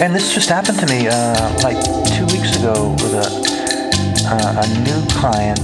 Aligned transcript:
And 0.00 0.14
this 0.14 0.32
just 0.32 0.48
happened 0.48 0.78
to 0.78 0.86
me 0.86 1.08
uh, 1.08 1.60
like 1.64 1.76
two 2.16 2.24
weeks 2.26 2.56
ago 2.56 2.92
with 3.00 3.14
a, 3.14 3.26
uh, 4.30 4.62
a 4.64 4.84
new 4.84 5.04
client. 5.18 5.58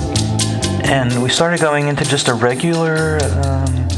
And 0.85 1.23
we 1.23 1.29
started 1.29 1.61
going 1.61 1.87
into 1.87 2.05
just 2.05 2.27
a 2.27 2.35
regular, 2.35 3.21
um, 3.23 3.89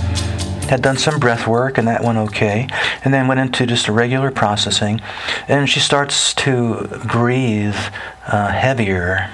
had 0.69 0.83
done 0.83 0.99
some 0.99 1.19
breath 1.19 1.47
work, 1.47 1.79
and 1.79 1.89
that 1.89 2.05
went 2.05 2.19
okay. 2.19 2.69
And 3.03 3.15
then 3.15 3.29
went 3.29 3.41
into 3.41 3.65
just 3.65 3.89
a 3.89 3.93
regular 3.93 4.31
processing. 4.31 5.01
And 5.49 5.71
she 5.71 5.81
starts 5.81 6.35
to 6.35 6.87
breathe 7.11 7.79
uh, 8.27 8.49
heavier 8.49 9.31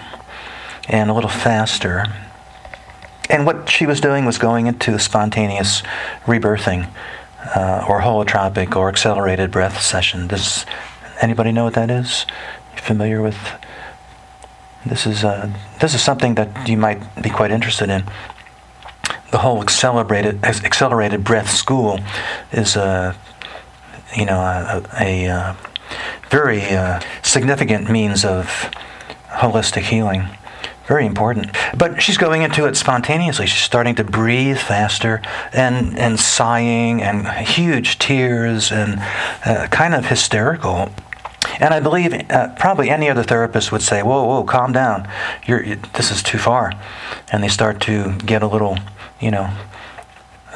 and 0.89 1.11
a 1.11 1.15
little 1.15 1.29
faster. 1.29 2.07
And 3.29 3.45
what 3.45 3.69
she 3.69 3.87
was 3.87 4.01
doing 4.01 4.25
was 4.25 4.39
going 4.39 4.69
into 4.69 4.97
spontaneous 5.01 5.83
rebirthing. 6.27 6.89
Uh, 7.57 7.85
or 7.89 8.03
holotropic 8.03 8.77
or 8.77 8.89
accelerated 8.89 9.51
breath 9.51 9.83
session. 9.83 10.29
Does 10.29 10.65
anybody 11.23 11.53
know 11.53 11.65
what 11.65 11.75
that 11.75 11.91
is? 11.91 12.27
You 12.75 12.83
familiar 12.83 13.23
with? 13.23 13.39
This 14.85 15.07
is 15.07 15.25
uh, 15.25 15.49
this 15.81 15.95
is 15.95 16.03
something 16.03 16.35
that 16.35 16.69
you 16.69 16.77
might 16.77 17.01
be 17.23 17.31
quite 17.31 17.51
interested 17.51 17.89
in. 17.89 18.05
The 19.31 19.39
whole 19.39 19.63
accelerated 19.63 20.45
accelerated 20.45 21.25
breath 21.25 21.49
school 21.49 22.01
is 22.51 22.77
a 22.77 23.17
you 24.17 24.27
know 24.27 24.41
a, 24.41 24.85
a, 25.01 25.27
a 25.27 25.57
very 26.31 26.63
uh, 26.63 27.01
significant 27.23 27.89
means 27.89 28.25
of 28.25 28.71
holistic 29.29 29.83
healing 29.83 30.27
very 30.87 31.07
important. 31.07 31.47
But 31.77 32.03
she's 32.03 32.19
going 32.19 32.43
into 32.43 32.67
it 32.67 32.77
spontaneously. 32.77 33.47
She's 33.47 33.63
starting 33.63 33.95
to 33.95 34.05
breathe 34.05 34.59
faster 34.59 35.23
and, 35.53 35.99
and 35.99 36.19
sighing 36.21 37.01
and 37.01 37.27
huge 37.29 37.99
tears 37.99 38.73
and 38.73 38.99
uh, 39.47 39.69
kind 39.69 39.95
of 39.95 40.07
hysterical. 40.07 40.91
And 41.63 41.73
I 41.73 41.79
believe 41.79 42.13
uh, 42.29 42.49
probably 42.59 42.91
any 42.91 43.09
other 43.09 43.23
therapist 43.23 43.71
would 43.71 43.83
say, 43.83 44.03
"Whoa, 44.03 44.25
whoa, 44.25 44.43
calm 44.43 44.73
down. 44.73 45.09
You're, 45.47 45.63
you, 45.63 45.77
this 45.95 46.11
is 46.11 46.21
too 46.21 46.39
far," 46.39 46.73
and 47.31 47.41
they 47.41 47.49
start 47.49 47.81
to 47.83 48.19
get 48.27 48.43
a 48.43 48.49
little, 48.49 48.79
you 49.21 49.31
know, 49.31 49.49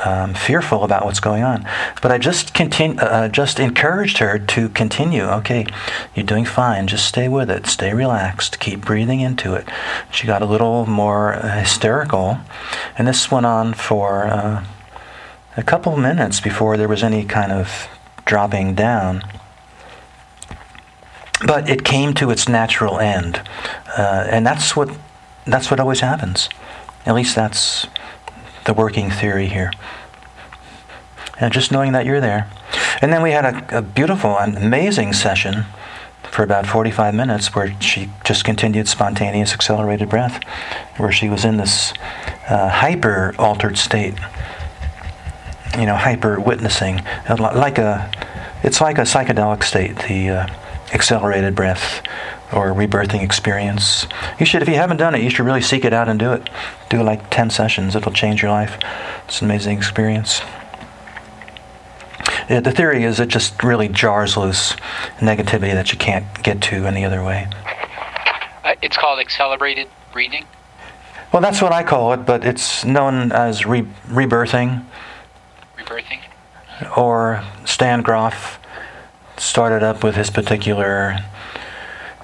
um, 0.05 0.35
fearful 0.35 0.83
about 0.83 1.05
what's 1.05 1.21
going 1.21 1.45
on. 1.45 1.65
But 2.03 2.11
I 2.11 2.19
just 2.19 2.55
continue, 2.55 3.01
uh, 3.01 3.29
just 3.29 3.61
encouraged 3.61 4.19
her 4.19 4.37
to 4.37 4.69
continue. 4.71 5.23
Okay, 5.23 5.65
you're 6.17 6.27
doing 6.27 6.45
fine. 6.45 6.89
Just 6.89 7.07
stay 7.07 7.29
with 7.29 7.51
it. 7.51 7.67
Stay 7.67 7.95
relaxed. 7.95 8.59
Keep 8.59 8.85
breathing 8.85 9.21
into 9.21 9.55
it. 9.55 9.69
She 10.11 10.27
got 10.27 10.43
a 10.43 10.47
little 10.47 10.87
more 10.87 11.35
uh, 11.35 11.61
hysterical, 11.61 12.39
and 12.99 13.07
this 13.07 13.31
went 13.31 13.47
on 13.47 13.75
for 13.75 14.27
uh, 14.27 14.65
a 15.57 15.63
couple 15.63 15.97
minutes 15.97 16.41
before 16.41 16.77
there 16.77 16.89
was 16.89 17.05
any 17.05 17.25
kind 17.25 17.53
of 17.53 17.89
dropping 18.25 18.75
down. 18.75 19.23
But 21.45 21.69
it 21.69 21.85
came 21.85 22.15
to 22.15 22.31
its 22.31 22.49
natural 22.49 22.99
end, 22.99 23.43
uh, 23.99 24.27
and 24.31 24.47
that's 24.47 24.75
what 24.75 24.89
that's 25.47 25.71
what 25.71 25.81
always 25.81 26.01
happens. 26.01 26.49
At 27.05 27.15
least 27.15 27.35
that's 27.35 27.87
the 28.65 28.75
working 28.75 29.11
theory 29.11 29.47
here. 29.47 29.73
And 31.39 31.53
just 31.53 31.71
knowing 31.71 31.93
that 31.93 32.07
you're 32.07 32.21
there. 32.21 32.51
And 33.01 33.13
then 33.13 33.23
we 33.23 33.31
had 33.31 33.45
a, 33.45 33.79
a 33.79 33.83
beautiful 33.83 34.39
and 34.39 34.57
amazing 34.57 35.13
session 35.13 35.67
for 36.31 36.43
about 36.43 36.67
45 36.67 37.15
minutes 37.15 37.55
where 37.55 37.81
she 37.81 38.11
just 38.25 38.45
continued 38.45 38.89
spontaneous 38.89 39.53
accelerated 39.53 40.09
breath, 40.09 40.43
where 40.97 41.13
she 41.13 41.29
was 41.29 41.45
in 41.45 41.57
this 41.57 41.93
uh, 42.49 42.69
hyper 42.69 43.35
altered 43.39 43.79
state, 43.79 44.15
you 45.79 45.87
know, 45.87 45.95
hyper 45.95 46.41
witnessing, 46.41 47.03
like 47.39 47.79
a, 47.79 48.11
it's 48.63 48.81
like 48.81 48.99
a 48.99 49.03
psychedelic 49.03 49.63
state, 49.63 49.97
the 50.09 50.31
uh, 50.31 50.47
accelerated 50.93 51.55
breath 51.55 52.03
or 52.53 52.73
rebirthing 52.73 53.23
experience. 53.23 54.07
You 54.39 54.47
should, 54.47 54.63
if 54.63 54.69
you 54.69 54.77
haven't 54.77 54.99
done 54.99 55.15
it, 55.15 55.23
you 55.23 55.31
should 55.31 55.45
really 55.45 55.61
seek 55.61 55.85
it 55.85 55.93
out 55.93 56.09
and 56.09 56.19
do 56.19 56.33
it. 56.33 56.49
Do 56.91 57.03
like 57.03 57.31
10 57.31 57.51
sessions, 57.51 57.97
it'll 57.97 58.13
change 58.13 58.43
your 58.43 58.51
life. 58.51 58.79
It's 59.25 59.41
an 59.41 59.47
amazing 59.47 59.77
experience. 59.77 60.41
Yeah, 62.49 62.61
the 62.61 62.71
theory 62.71 63.03
is 63.03 63.19
it 63.19 63.29
just 63.29 63.63
really 63.63 63.89
jars 63.89 64.37
loose 64.37 64.77
negativity 65.19 65.73
that 65.73 65.93
you 65.93 65.99
can't 65.99 66.27
get 66.45 66.61
to 66.63 66.87
any 66.87 67.05
other 67.05 67.25
way. 67.25 67.49
Uh, 68.63 68.75
it's 68.83 68.97
called 68.97 69.19
accelerated 69.19 69.89
breathing? 70.13 70.47
Well, 71.33 71.43
that's 71.43 71.61
what 71.61 71.73
I 71.73 71.83
call 71.83 72.13
it, 72.13 72.19
but 72.19 72.45
it's 72.45 72.85
known 72.85 73.33
as 73.33 73.67
re- 73.67 73.87
rebirthing. 74.07 74.85
Rebirthing? 75.77 76.21
Or 76.97 77.45
Stan 77.65 78.03
Grof 78.03 78.61
started 79.37 79.83
up 79.83 80.03
with 80.03 80.17
his 80.17 80.31
particular 80.31 81.19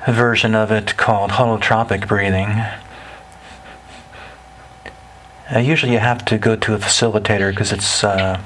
version 0.09 0.55
of 0.55 0.71
it 0.71 0.97
called 0.97 1.33
holotropic 1.33 2.09
breathing. 2.09 2.63
Uh, 5.55 5.59
usually 5.59 5.93
you 5.93 5.99
have 5.99 6.25
to 6.25 6.39
go 6.39 6.57
to 6.57 6.75
a 6.75 6.79
facilitator 6.79 7.51
because 7.51 7.73
it's 7.73 8.03
uh, 8.03 8.41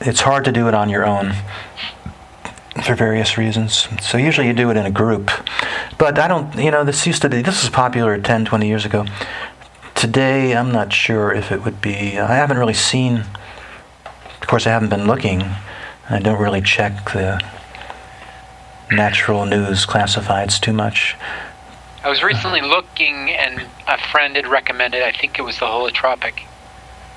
it's 0.00 0.20
hard 0.20 0.44
to 0.44 0.52
do 0.52 0.68
it 0.68 0.74
on 0.74 0.88
your 0.88 1.04
own 1.04 1.34
for 2.84 2.94
various 2.94 3.36
reasons. 3.36 3.88
So 4.00 4.18
usually 4.18 4.46
you 4.46 4.52
do 4.52 4.70
it 4.70 4.76
in 4.76 4.86
a 4.86 4.90
group. 4.90 5.30
But 5.98 6.18
I 6.18 6.28
don't, 6.28 6.54
you 6.56 6.70
know, 6.70 6.84
this 6.84 7.06
used 7.06 7.22
to 7.22 7.28
be, 7.28 7.42
this 7.42 7.62
was 7.62 7.70
popular 7.70 8.18
10, 8.18 8.44
20 8.44 8.68
years 8.68 8.84
ago. 8.84 9.06
Today, 9.94 10.56
I'm 10.56 10.70
not 10.70 10.92
sure 10.92 11.32
if 11.32 11.50
it 11.50 11.64
would 11.64 11.80
be, 11.80 12.18
I 12.18 12.36
haven't 12.36 12.58
really 12.58 12.74
seen, 12.74 13.24
of 14.40 14.46
course, 14.46 14.66
I 14.66 14.70
haven't 14.70 14.90
been 14.90 15.06
looking. 15.06 15.42
I 16.10 16.18
don't 16.20 16.40
really 16.40 16.62
check 16.62 17.12
the 17.12 17.40
natural 18.90 19.44
news 19.44 19.86
classifieds 19.86 20.60
too 20.60 20.72
much. 20.72 21.16
I 22.02 22.08
was 22.08 22.22
recently 22.22 22.60
looking, 22.62 23.30
and 23.30 23.66
a 23.86 23.98
friend 24.10 24.36
had 24.36 24.46
recommended. 24.46 25.02
I 25.02 25.12
think 25.12 25.38
it 25.38 25.42
was 25.42 25.58
the 25.58 25.66
holotropic. 25.66 26.44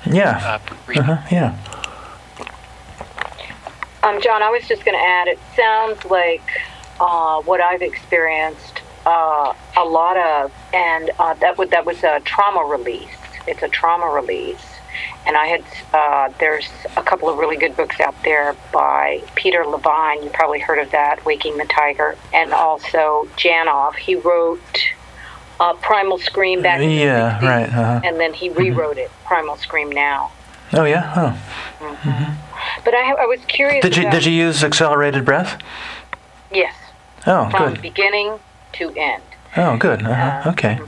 Yeah. 0.04 0.60
Uh, 0.88 0.98
uh-huh, 1.00 1.28
yeah. 1.30 1.56
Um, 4.02 4.20
John, 4.20 4.42
I 4.42 4.50
was 4.50 4.66
just 4.66 4.84
going 4.84 4.98
to 4.98 5.04
add. 5.04 5.28
It 5.28 5.38
sounds 5.56 6.04
like 6.06 6.42
uh, 7.00 7.40
what 7.42 7.60
I've 7.60 7.82
experienced 7.82 8.82
uh, 9.06 9.54
a 9.76 9.84
lot 9.84 10.16
of, 10.16 10.52
and 10.74 11.10
uh, 11.18 11.34
that 11.34 11.56
would 11.58 11.70
that 11.70 11.86
was 11.86 12.02
a 12.02 12.20
trauma 12.20 12.64
release. 12.64 13.08
It's 13.46 13.62
a 13.62 13.68
trauma 13.68 14.08
release, 14.08 14.71
and 15.26 15.36
I 15.36 15.46
had 15.46 15.64
uh, 15.92 16.32
there's 16.38 16.68
a 16.96 17.02
couple 17.02 17.28
of 17.28 17.38
really 17.38 17.56
good 17.56 17.76
books 17.76 18.00
out 18.00 18.14
there 18.24 18.56
by 18.72 19.22
Peter 19.34 19.64
Levine. 19.64 20.22
You 20.22 20.30
probably 20.30 20.58
heard 20.58 20.78
of 20.78 20.90
that, 20.90 21.24
Waking 21.24 21.58
the 21.58 21.64
Tiger, 21.64 22.16
and 22.32 22.52
also 22.52 23.28
Janov. 23.36 23.94
He 23.96 24.16
wrote 24.16 24.60
uh, 25.60 25.74
Primal 25.74 26.18
Scream 26.18 26.62
back 26.62 26.80
in 26.80 26.90
yeah, 26.90 27.38
the 27.40 27.46
60s, 27.46 27.48
right, 27.48 27.68
uh-huh. 27.68 28.00
and 28.04 28.18
then 28.18 28.34
he 28.34 28.48
rewrote 28.48 28.96
mm-hmm. 28.96 29.00
it, 29.00 29.10
Primal 29.24 29.56
Scream 29.56 29.90
now. 29.90 30.32
Oh 30.72 30.84
yeah, 30.84 31.12
oh. 31.16 31.84
Mm-hmm. 31.84 32.08
Mm-hmm. 32.08 32.82
But 32.84 32.94
I, 32.94 33.12
I 33.12 33.26
was 33.26 33.40
curious. 33.46 33.82
Did 33.82 33.96
you 33.96 34.10
did 34.10 34.24
you 34.24 34.32
use 34.32 34.64
accelerated 34.64 35.24
breath? 35.24 35.60
Yes. 36.52 36.74
Oh, 37.26 37.48
From 37.50 37.74
good. 37.74 37.82
beginning 37.82 38.40
to 38.74 38.90
end. 38.96 39.22
Oh, 39.56 39.76
good. 39.76 40.02
Uh-huh. 40.02 40.48
Uh, 40.48 40.52
okay. 40.52 40.80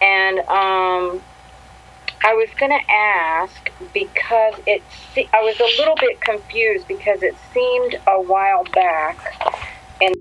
And 0.00 0.38
um, 0.40 1.22
I 2.24 2.34
was 2.34 2.48
going 2.58 2.70
to 2.70 2.90
ask 2.90 3.70
because 3.92 4.54
it. 4.66 4.82
Se- 5.14 5.28
I 5.32 5.42
was 5.42 5.58
a 5.58 5.80
little 5.80 5.96
bit 5.96 6.20
confused 6.20 6.86
because 6.88 7.22
it 7.22 7.34
seemed 7.52 8.00
a 8.06 8.20
while 8.20 8.64
back, 8.64 9.18
and 10.00 10.14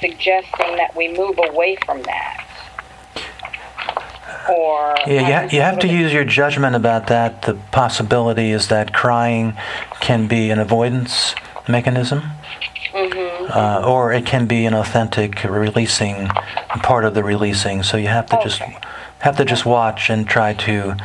suggesting 0.00 0.76
that 0.76 0.94
we 0.96 1.16
move 1.16 1.38
away 1.48 1.76
from 1.84 2.02
that. 2.02 2.48
Or 4.50 4.96
yeah, 5.06 5.44
you, 5.44 5.58
you 5.58 5.62
have 5.62 5.78
to 5.80 5.86
bit... 5.86 5.94
use 5.94 6.12
your 6.12 6.24
judgment 6.24 6.74
about 6.74 7.06
that. 7.06 7.42
The 7.42 7.54
possibility 7.70 8.50
is 8.50 8.68
that 8.68 8.92
crying 8.92 9.54
can 10.00 10.26
be 10.26 10.50
an 10.50 10.58
avoidance 10.58 11.34
mechanism. 11.68 12.22
Mm-hmm. 12.92 13.46
Uh, 13.50 13.86
or 13.86 14.12
it 14.12 14.26
can 14.26 14.46
be 14.46 14.66
an 14.66 14.74
authentic 14.74 15.44
releasing 15.44 16.28
part 16.82 17.04
of 17.04 17.14
the 17.14 17.24
releasing. 17.24 17.82
So 17.82 17.96
you 17.96 18.08
have 18.08 18.26
to 18.26 18.38
okay. 18.38 18.44
just 18.44 18.62
have 19.22 19.36
to 19.36 19.44
just 19.44 19.64
watch 19.64 20.10
and 20.10 20.28
try 20.28 20.52
to. 20.52 20.96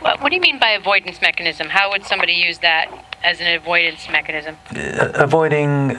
What, 0.00 0.28
do 0.30 0.34
you 0.34 0.40
mean 0.40 0.60
by 0.60 0.70
avoidance 0.70 1.20
mechanism? 1.20 1.68
How 1.68 1.90
would 1.90 2.04
somebody 2.04 2.32
use 2.32 2.58
that 2.58 3.04
as 3.24 3.40
an 3.40 3.48
avoidance 3.54 4.08
mechanism? 4.08 4.56
Uh, 4.74 5.10
avoiding 5.14 5.98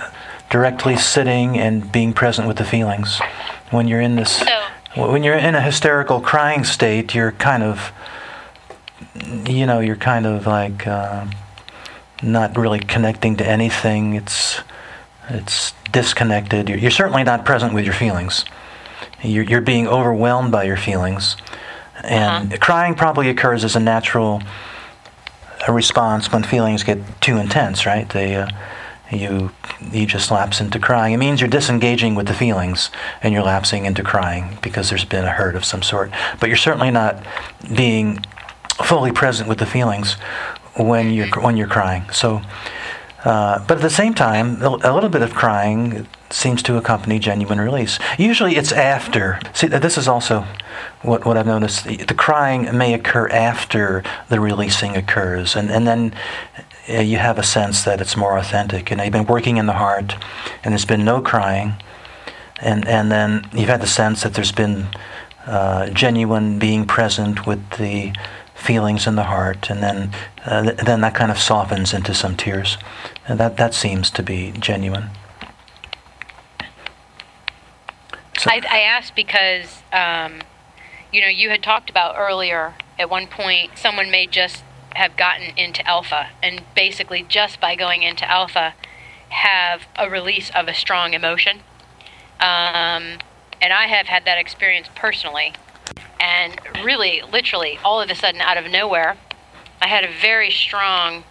directly 0.49 0.95
sitting 0.95 1.57
and 1.57 1.91
being 1.91 2.13
present 2.13 2.47
with 2.47 2.57
the 2.57 2.63
feelings. 2.63 3.19
When 3.69 3.87
you're 3.87 3.99
in 3.99 4.15
this, 4.15 4.37
so, 4.37 4.63
when 4.95 5.23
you're 5.23 5.37
in 5.37 5.55
a 5.55 5.61
hysterical 5.61 6.21
crying 6.21 6.63
state, 6.63 7.13
you're 7.13 7.33
kind 7.33 7.63
of, 7.63 7.91
you 9.45 9.65
know, 9.65 9.81
you're 9.81 9.97
kind 9.97 10.25
of 10.25 10.47
like 10.47 10.87
uh, 10.87 11.25
not 12.23 12.57
really 12.57 12.79
connecting 12.79 13.35
to 13.37 13.45
anything. 13.45 14.15
It's 14.15 14.61
it's 15.29 15.73
disconnected. 15.91 16.69
You're, 16.69 16.77
you're 16.79 16.91
certainly 16.91 17.23
not 17.23 17.45
present 17.45 17.73
with 17.73 17.83
your 17.83 17.93
feelings. 17.93 18.45
You're, 19.23 19.43
you're 19.43 19.61
being 19.61 19.87
overwhelmed 19.87 20.51
by 20.51 20.63
your 20.63 20.77
feelings. 20.77 21.37
And 22.03 22.53
uh-huh. 22.53 22.57
crying 22.59 22.95
probably 22.95 23.29
occurs 23.29 23.63
as 23.63 23.75
a 23.75 23.79
natural 23.79 24.41
response 25.67 26.31
when 26.31 26.43
feelings 26.43 26.83
get 26.83 26.99
too 27.21 27.37
intense, 27.37 27.85
right? 27.85 28.09
They, 28.09 28.35
uh, 28.35 28.49
you, 29.11 29.51
you 29.91 30.05
just 30.05 30.31
lapse 30.31 30.61
into 30.61 30.79
crying. 30.79 31.13
It 31.13 31.17
means 31.17 31.41
you're 31.41 31.49
disengaging 31.49 32.15
with 32.15 32.27
the 32.27 32.33
feelings 32.33 32.91
and 33.21 33.33
you're 33.33 33.43
lapsing 33.43 33.85
into 33.85 34.03
crying 34.03 34.57
because 34.61 34.89
there's 34.89 35.05
been 35.05 35.25
a 35.25 35.31
hurt 35.31 35.55
of 35.55 35.65
some 35.65 35.81
sort. 35.81 36.11
But 36.39 36.47
you're 36.47 36.57
certainly 36.57 36.91
not 36.91 37.25
being 37.75 38.19
fully 38.83 39.11
present 39.11 39.49
with 39.49 39.59
the 39.59 39.65
feelings 39.65 40.15
when 40.77 41.11
you're 41.11 41.27
when 41.41 41.57
you're 41.57 41.67
crying. 41.67 42.09
So, 42.11 42.41
uh, 43.25 43.65
but 43.67 43.77
at 43.77 43.81
the 43.81 43.89
same 43.89 44.13
time, 44.13 44.61
a 44.61 44.69
a 44.83 44.93
little 44.93 45.09
bit 45.09 45.21
of 45.21 45.33
crying 45.33 46.07
seems 46.31 46.61
to 46.63 46.77
accompany 46.77 47.19
genuine 47.19 47.59
release. 47.61 47.99
Usually, 48.17 48.55
it's 48.55 48.71
after. 48.71 49.39
See, 49.53 49.67
this 49.67 49.97
is 49.97 50.07
also 50.07 50.45
what 51.01 51.25
what 51.25 51.37
I've 51.37 51.47
noticed. 51.47 51.85
The, 51.85 52.13
crying 52.15 52.77
may 52.77 52.93
occur 52.93 53.27
after 53.29 54.03
the 54.29 54.39
releasing 54.39 54.95
occurs, 54.95 55.55
and 55.55 55.71
and 55.71 55.85
then. 55.87 56.13
uh, 56.89 57.01
You 57.01 57.17
have 57.19 57.39
a 57.39 57.43
sense 57.43 57.83
that 57.83 58.01
it's 58.01 58.17
more 58.17 58.37
authentic, 58.39 58.91
and 58.91 58.99
you've 59.01 59.11
been 59.11 59.33
working 59.35 59.57
in 59.57 59.67
the 59.67 59.77
heart, 59.85 60.15
and 60.63 60.71
there's 60.71 60.87
been 60.87 61.05
no 61.05 61.21
crying, 61.21 61.73
and 62.61 62.87
and 62.87 63.11
then 63.11 63.45
you've 63.53 63.69
had 63.69 63.81
the 63.81 63.87
sense 63.87 64.21
that 64.23 64.33
there's 64.33 64.51
been 64.55 64.87
uh, 65.47 65.89
genuine 65.93 66.57
being 66.59 66.85
present 66.87 67.45
with 67.45 67.59
the 67.77 68.11
feelings 68.55 69.07
in 69.07 69.15
the 69.15 69.23
heart, 69.23 69.69
and 69.71 69.81
then 69.83 70.09
uh, 70.45 70.61
th- 70.63 70.77
then 70.85 71.01
that 71.01 71.13
kind 71.13 71.31
of 71.31 71.37
softens 71.37 71.93
into 71.93 72.13
some 72.13 72.35
tears, 72.35 72.77
and 73.27 73.39
that 73.39 73.55
that 73.57 73.73
seems 73.73 74.09
to 74.11 74.23
be 74.23 74.51
genuine. 74.59 75.09
So- 78.39 78.51
I, 78.51 78.61
I 78.69 78.79
asked 78.79 79.15
because, 79.15 79.83
um, 79.91 80.39
you 81.11 81.19
know, 81.19 81.27
you 81.27 81.49
had 81.49 81.61
talked 81.61 81.89
about 81.89 82.15
earlier 82.17 82.73
at 82.97 83.09
one 83.09 83.27
point 83.27 83.71
someone 83.77 84.09
may 84.09 84.27
just 84.27 84.63
have 84.95 85.17
gotten 85.17 85.57
into 85.57 85.85
alpha, 85.87 86.29
and 86.41 86.63
basically 86.73 87.23
just 87.27 87.59
by 87.59 87.75
going 87.75 88.01
into 88.01 88.29
alpha, 88.29 88.73
have 89.29 89.83
a 89.97 90.09
release 90.09 90.49
of 90.51 90.67
a 90.67 90.73
strong 90.73 91.13
emotion. 91.13 91.57
Um, 92.39 93.19
and 93.61 93.73
I 93.73 93.87
have 93.87 94.07
had 94.07 94.23
that 94.25 94.37
experience 94.37 94.87
personally. 94.95 95.53
And 96.19 96.59
really, 96.81 97.21
literally, 97.21 97.77
all 97.83 98.01
of 98.01 98.09
a 98.09 98.15
sudden, 98.15 98.41
out 98.41 98.57
of 98.57 98.71
nowhere, 98.71 99.17
I 99.81 99.87
had 99.87 100.03
a 100.03 100.11
very 100.11 100.49
strong 100.49 101.23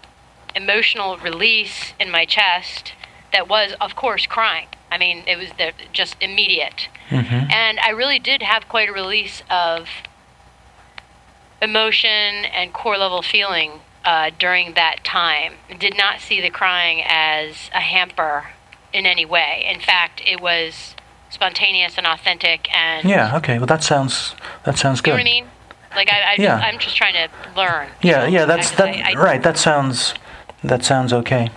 emotional 0.54 1.16
release 1.18 1.94
in 1.98 2.10
my 2.10 2.26
chest 2.26 2.92
that 3.32 3.48
was, 3.48 3.74
of 3.80 3.96
course, 3.96 4.26
crying. 4.26 4.68
I 4.90 4.98
mean, 4.98 5.22
it 5.26 5.36
was 5.36 5.50
the, 5.58 5.72
just 5.92 6.16
immediate. 6.20 6.88
Mhm. 7.10 7.52
And 7.52 7.78
I 7.80 7.90
really 7.90 8.18
did 8.18 8.42
have 8.42 8.68
quite 8.68 8.88
a 8.88 8.92
release 8.92 9.42
of 9.50 9.88
emotion 11.60 12.44
and 12.46 12.72
core 12.72 12.96
level 12.98 13.22
feeling 13.22 13.80
uh, 14.04 14.30
during 14.38 14.74
that 14.74 15.04
time. 15.04 15.54
Did 15.78 15.96
not 15.96 16.20
see 16.20 16.40
the 16.40 16.50
crying 16.50 17.02
as 17.04 17.70
a 17.74 17.80
hamper 17.80 18.48
in 18.92 19.04
any 19.06 19.24
way. 19.26 19.66
In 19.68 19.80
fact, 19.80 20.22
it 20.24 20.40
was 20.40 20.94
spontaneous 21.30 21.98
and 21.98 22.06
authentic 22.06 22.68
and 22.74 23.08
Yeah. 23.08 23.36
Okay. 23.36 23.58
Well, 23.58 23.66
that 23.66 23.82
sounds 23.82 24.34
that 24.64 24.78
sounds 24.78 25.00
good. 25.00 25.10
you 25.10 25.16
know 25.16 25.22
what 25.24 25.28
I 25.28 25.40
mean? 25.42 25.46
Like 25.96 26.10
I, 26.12 26.20
I 26.20 26.34
Yeah. 26.38 26.56
just, 26.56 26.64
I'm 26.64 26.78
just 26.78 26.96
trying 26.96 27.14
to 27.14 27.28
learn. 27.56 27.88
Yeah, 28.02 28.18
know, 28.20 28.26
yeah, 28.26 28.44
that's 28.46 28.70
that. 28.72 28.88
I- 28.88 29.12
I- 29.12 29.14
right, 29.14 29.42
that 29.42 29.58
sounds 29.58 30.14
that 30.64 30.84
sounds 30.84 31.12
okay. 31.12 31.50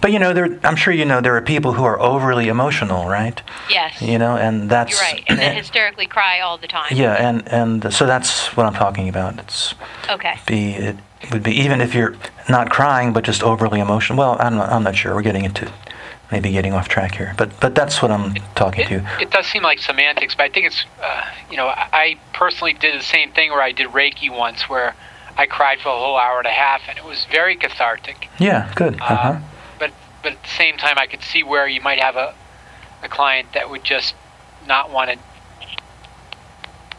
But 0.00 0.12
you 0.12 0.18
know, 0.18 0.32
there. 0.32 0.58
I'm 0.64 0.76
sure 0.76 0.92
you 0.92 1.04
know 1.04 1.20
there 1.20 1.36
are 1.36 1.42
people 1.42 1.72
who 1.74 1.84
are 1.84 1.98
overly 2.00 2.48
emotional, 2.48 3.06
right? 3.08 3.40
Yes, 3.70 4.00
You 4.02 4.18
know, 4.18 4.36
and 4.36 4.68
that's 4.70 4.90
you're 4.92 5.00
right. 5.00 5.22
And 5.26 5.38
they 5.38 5.54
hysterically 5.54 6.06
cry 6.06 6.40
all 6.40 6.58
the 6.58 6.66
time. 6.68 6.88
yeah, 6.96 7.14
and 7.14 7.46
and 7.48 7.92
so 7.92 8.06
that's 8.06 8.56
what 8.56 8.66
I'm 8.66 8.74
talking 8.74 9.08
about. 9.08 9.38
It's 9.38 9.74
Okay. 10.10 10.34
be 10.46 10.72
it 10.74 10.96
would 11.30 11.42
be 11.42 11.52
even 11.60 11.80
if 11.80 11.94
you're 11.94 12.14
not 12.48 12.70
crying 12.70 13.12
but 13.12 13.24
just 13.24 13.42
overly 13.42 13.80
emotional. 13.80 14.18
Well, 14.18 14.36
I'm 14.40 14.56
not, 14.56 14.68
I'm 14.70 14.82
not 14.82 14.96
sure. 14.96 15.14
We're 15.14 15.22
getting 15.22 15.44
into 15.44 15.70
maybe 16.30 16.50
getting 16.50 16.72
off 16.74 16.88
track 16.88 17.14
here, 17.14 17.34
but 17.36 17.48
but 17.60 17.74
that's 17.74 18.02
what 18.02 18.10
I'm 18.10 18.34
talking 18.54 18.84
It, 18.84 18.88
to. 18.88 19.06
it 19.20 19.30
does 19.30 19.46
seem 19.46 19.62
like 19.62 19.78
semantics, 19.78 20.34
but 20.34 20.44
I 20.44 20.48
think 20.48 20.66
it's, 20.66 20.84
uh, 21.02 21.24
you 21.50 21.56
know, 21.56 21.66
I 21.68 21.88
I 21.92 22.18
personally 22.32 22.72
did 22.74 22.98
the 22.98 23.04
same 23.04 23.30
thing 23.32 23.50
where 23.50 23.62
I 23.62 23.72
did 23.72 23.88
Reiki 23.88 24.30
once, 24.30 24.68
where 24.68 24.94
I 25.36 25.46
cried 25.46 25.80
for 25.80 25.88
a 25.88 25.92
whole 25.92 26.16
hour 26.18 26.38
and 26.38 26.46
a 26.46 26.50
half, 26.50 26.82
and 26.88 26.98
it 26.98 27.04
was 27.04 27.26
very 27.30 27.56
cathartic. 27.56 28.28
Yeah, 28.38 28.70
good. 28.74 29.00
Uh 29.00 29.16
huh. 29.16 29.28
Um, 29.30 29.44
but 30.22 30.32
at 30.32 30.42
the 30.42 30.48
same 30.48 30.76
time, 30.76 30.96
I 30.98 31.06
could 31.06 31.22
see 31.22 31.42
where 31.42 31.66
you 31.66 31.80
might 31.80 32.00
have 32.00 32.16
a 32.16 32.34
a 33.02 33.08
client 33.08 33.48
that 33.54 33.68
would 33.68 33.84
just 33.84 34.14
not 34.66 34.90
want 34.90 35.10
to 35.10 35.18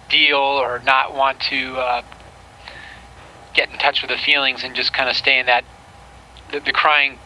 deal 0.10 0.38
or 0.38 0.80
not 0.86 1.16
want 1.16 1.40
to 1.40 1.76
uh, 1.78 2.02
get 3.54 3.70
in 3.72 3.78
touch 3.78 4.02
with 4.02 4.12
the 4.12 4.18
feelings 4.18 4.64
and 4.64 4.76
just 4.76 4.94
kind 4.94 5.10
of 5.10 5.16
stay 5.16 5.40
in 5.40 5.46
that. 5.46 5.64
The, 6.52 6.60
the 6.60 6.74
crying, 6.74 7.18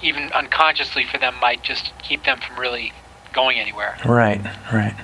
even 0.00 0.32
unconsciously 0.32 1.04
for 1.04 1.18
them, 1.18 1.34
might 1.40 1.62
just 1.62 1.92
keep 2.02 2.24
them 2.24 2.40
from 2.40 2.58
really 2.58 2.92
going 3.32 3.58
anywhere. 3.58 3.96
Right, 4.04 4.40
right. 4.72 4.94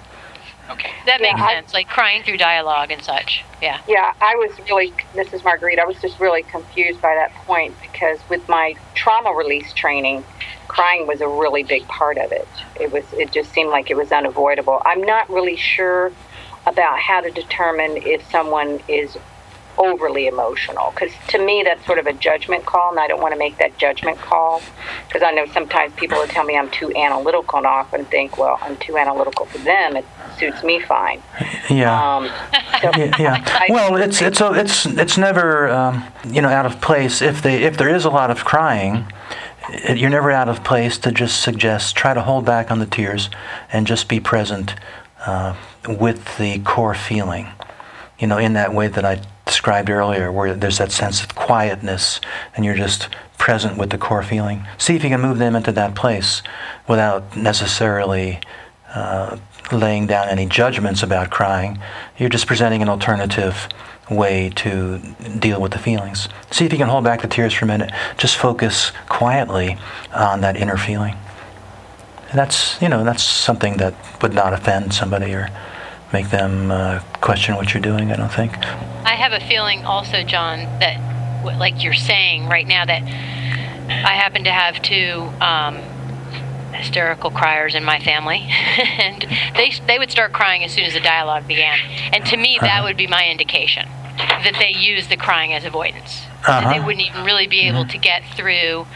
Okay. 0.71 0.91
That 1.07 1.21
Yeah, 1.21 1.33
makes 1.33 1.41
I- 1.41 1.55
sense. 1.55 1.75
Like 1.75 1.89
crying 1.89 2.23
through 2.23 2.37
dialogue 2.39 2.91
and 2.91 3.03
such. 3.03 3.45
Yeah. 3.63 3.81
Yeah, 3.89 4.13
I 4.21 4.35
was 4.37 4.51
really, 4.69 4.93
Mrs. 5.15 5.43
Marguerite, 5.45 5.79
I 5.79 5.85
was 5.85 6.01
just 6.01 6.21
really 6.21 6.43
confused 6.43 7.01
by 7.01 7.15
that 7.15 7.33
point 7.47 7.75
because 7.81 8.19
with 8.29 8.47
my 8.49 8.75
trauma 8.95 9.33
release 9.33 9.73
training, 9.73 10.25
crying 10.69 11.07
was 11.07 11.21
a 11.21 11.29
really 11.29 11.63
big 11.63 11.87
part 11.89 12.19
of 12.19 12.31
it. 12.33 12.47
It 12.81 12.93
was, 12.93 13.05
it 13.15 13.33
just 13.33 13.53
seemed 13.53 13.71
like 13.71 13.91
it 13.91 13.97
was 13.97 14.13
unavoidable. 14.13 14.83
I'm 14.85 15.03
not 15.03 15.29
really 15.31 15.57
sure 15.57 16.13
about 16.67 16.99
how 16.99 17.21
to 17.23 17.31
determine 17.31 17.97
if 17.99 18.29
someone 18.31 18.81
is 18.89 19.17
overly 19.79 20.27
emotional 20.27 20.91
because 20.93 21.13
to 21.29 21.39
me 21.39 21.63
that's 21.65 21.87
sort 21.87 22.01
of 22.01 22.07
a 22.09 22.13
judgment 22.13 22.67
call 22.67 22.91
and 22.91 22.99
i 22.99 23.07
don't 23.07 23.21
want 23.23 23.33
to 23.33 23.39
make 23.39 23.57
that 23.59 23.79
judgment 23.79 24.19
call 24.19 24.61
because 25.07 25.23
i 25.23 25.31
know 25.31 25.47
sometimes 25.53 25.95
people 25.95 26.19
will 26.19 26.27
tell 26.27 26.43
me 26.43 26.57
i'm 26.59 26.69
too 26.71 26.93
analytical 26.97 27.59
and 27.59 27.67
I 27.67 27.71
often 27.79 28.05
think 28.07 28.37
well 28.39 28.59
i'm 28.61 28.77
too 28.79 28.99
analytical 28.99 29.47
for 29.47 29.59
them 29.59 29.97
it 29.97 30.05
suits 30.39 30.63
me 30.63 30.81
fine 30.81 31.21
Yeah. 31.71 32.17
um, 32.17 32.29
so 32.83 32.91
yeah, 32.97 33.17
yeah. 33.19 33.65
Well, 33.69 33.97
it's 33.97 34.23
it's 34.23 34.41
a- 34.41 34.53
it's 34.55 34.87
it's 34.87 35.19
never 35.19 35.69
um, 35.69 36.05
you 36.31 36.41
know 36.43 36.49
out 36.49 36.65
of 36.67 36.81
place 36.81 37.21
if 37.23 37.43
they 37.43 37.65
if 37.65 37.77
there 37.77 37.89
is 37.95 38.05
a 38.05 38.11
lot 38.11 38.31
of 38.31 38.45
crying. 38.45 39.07
It, 39.71 39.99
you're 39.99 40.11
never 40.11 40.31
out 40.31 40.49
of 40.49 40.63
place 40.65 40.97
to 40.99 41.13
just 41.13 41.43
suggest 41.43 41.95
try 41.97 42.15
to 42.15 42.23
hold 42.23 42.45
back 42.47 42.71
on 42.71 42.79
the 42.79 42.87
tears 42.87 43.29
and 43.73 43.87
just 43.87 44.09
be 44.09 44.19
present 44.21 44.75
uh, 45.27 45.55
with 45.87 46.39
the 46.39 46.61
core 46.61 46.95
feeling. 46.95 47.49
You 48.19 48.29
know, 48.29 48.39
in 48.39 48.53
that 48.55 48.73
way 48.73 48.89
that 48.89 49.05
I 49.05 49.21
described 49.45 49.91
earlier, 49.91 50.31
where 50.33 50.55
there's 50.55 50.79
that 50.79 50.93
sense 50.93 51.23
of 51.23 51.35
quietness 51.35 52.21
and 52.55 52.65
you're 52.65 52.75
just 52.77 53.09
present 53.39 53.77
with 53.77 53.91
the 53.91 53.99
core 53.99 54.23
feeling. 54.23 54.67
See 54.79 54.95
if 54.97 55.03
you 55.05 55.11
can 55.11 55.21
move 55.21 55.39
them 55.39 55.55
into 55.57 55.73
that 55.73 55.95
place 55.95 56.43
without 56.89 57.37
necessarily 57.37 58.41
uh, 58.95 59.37
laying 59.73 60.07
down 60.07 60.29
any 60.29 60.47
judgments 60.47 61.03
about 61.03 61.31
crying. 61.31 61.79
You're 62.17 62.29
just 62.29 62.47
presenting 62.47 62.83
an 62.83 62.89
alternative 62.89 63.69
way 64.11 64.51
to 64.57 64.99
deal 65.39 65.61
with 65.61 65.73
the 65.73 65.79
feelings. 65.79 66.29
See 66.51 66.65
if 66.65 66.73
you 66.73 66.79
can 66.79 66.89
hold 66.89 67.05
back 67.05 67.23
the 67.23 67.29
tears 67.29 67.53
for 67.53 67.65
a 67.65 67.69
minute. 67.69 67.93
Just 68.17 68.37
focus 68.37 68.93
quietly 69.09 69.77
on 70.15 70.41
that 70.41 70.57
inner 70.57 70.77
feeling. 70.77 71.17
That's 72.35 72.81
you 72.83 72.89
know 72.89 73.05
that's 73.05 73.23
something 73.23 73.79
that 73.79 73.95
would 74.23 74.35
not 74.35 74.53
offend 74.53 74.93
somebody 74.93 75.33
or 75.35 75.49
make 76.13 76.31
them 76.31 76.71
uh, 76.71 77.01
question 77.21 77.55
what 77.55 77.73
you're 77.73 77.83
doing. 77.83 78.13
I 78.13 78.17
don't 78.17 78.33
think. 78.33 78.57
I 79.05 79.15
have 79.15 79.33
a 79.33 79.41
feeling 79.41 79.85
also, 79.85 80.23
John, 80.25 80.59
that 80.81 80.99
like 81.45 81.83
you're 81.83 81.95
saying 81.95 82.47
right 82.47 82.67
now 82.67 82.85
that 82.85 83.03
I 83.03 84.15
happen 84.15 84.45
to 84.45 84.53
have 84.53 84.83
two 84.83 85.31
um, 85.41 85.77
hysterical 86.79 87.31
criers 87.31 87.75
in 87.75 87.85
my 87.85 87.99
family, 88.01 88.39
and 88.49 89.23
they 89.57 89.73
they 89.87 89.99
would 89.99 90.11
start 90.11 90.33
crying 90.33 90.65
as 90.65 90.73
soon 90.73 90.85
as 90.85 90.93
the 90.95 91.01
dialogue 91.01 91.47
began. 91.47 91.79
And 92.13 92.25
to 92.27 92.37
me, 92.37 92.59
that 92.61 92.69
Uh-huh. 92.79 92.85
would 92.85 92.97
be 92.97 93.07
my 93.07 93.27
indication 93.29 93.89
that 94.19 94.55
they 94.59 94.71
use 94.71 95.09
the 95.09 95.17
crying 95.17 95.53
as 95.55 95.65
avoidance. 95.65 96.23
That 96.47 96.61
they 96.71 96.77
Uh-huh. 96.79 96.87
wouldn't 96.87 97.05
even 97.07 97.25
really 97.25 97.47
be 97.47 97.61
able 97.69 97.85
to 97.87 97.99
get 97.99 98.23
through, 98.37 98.87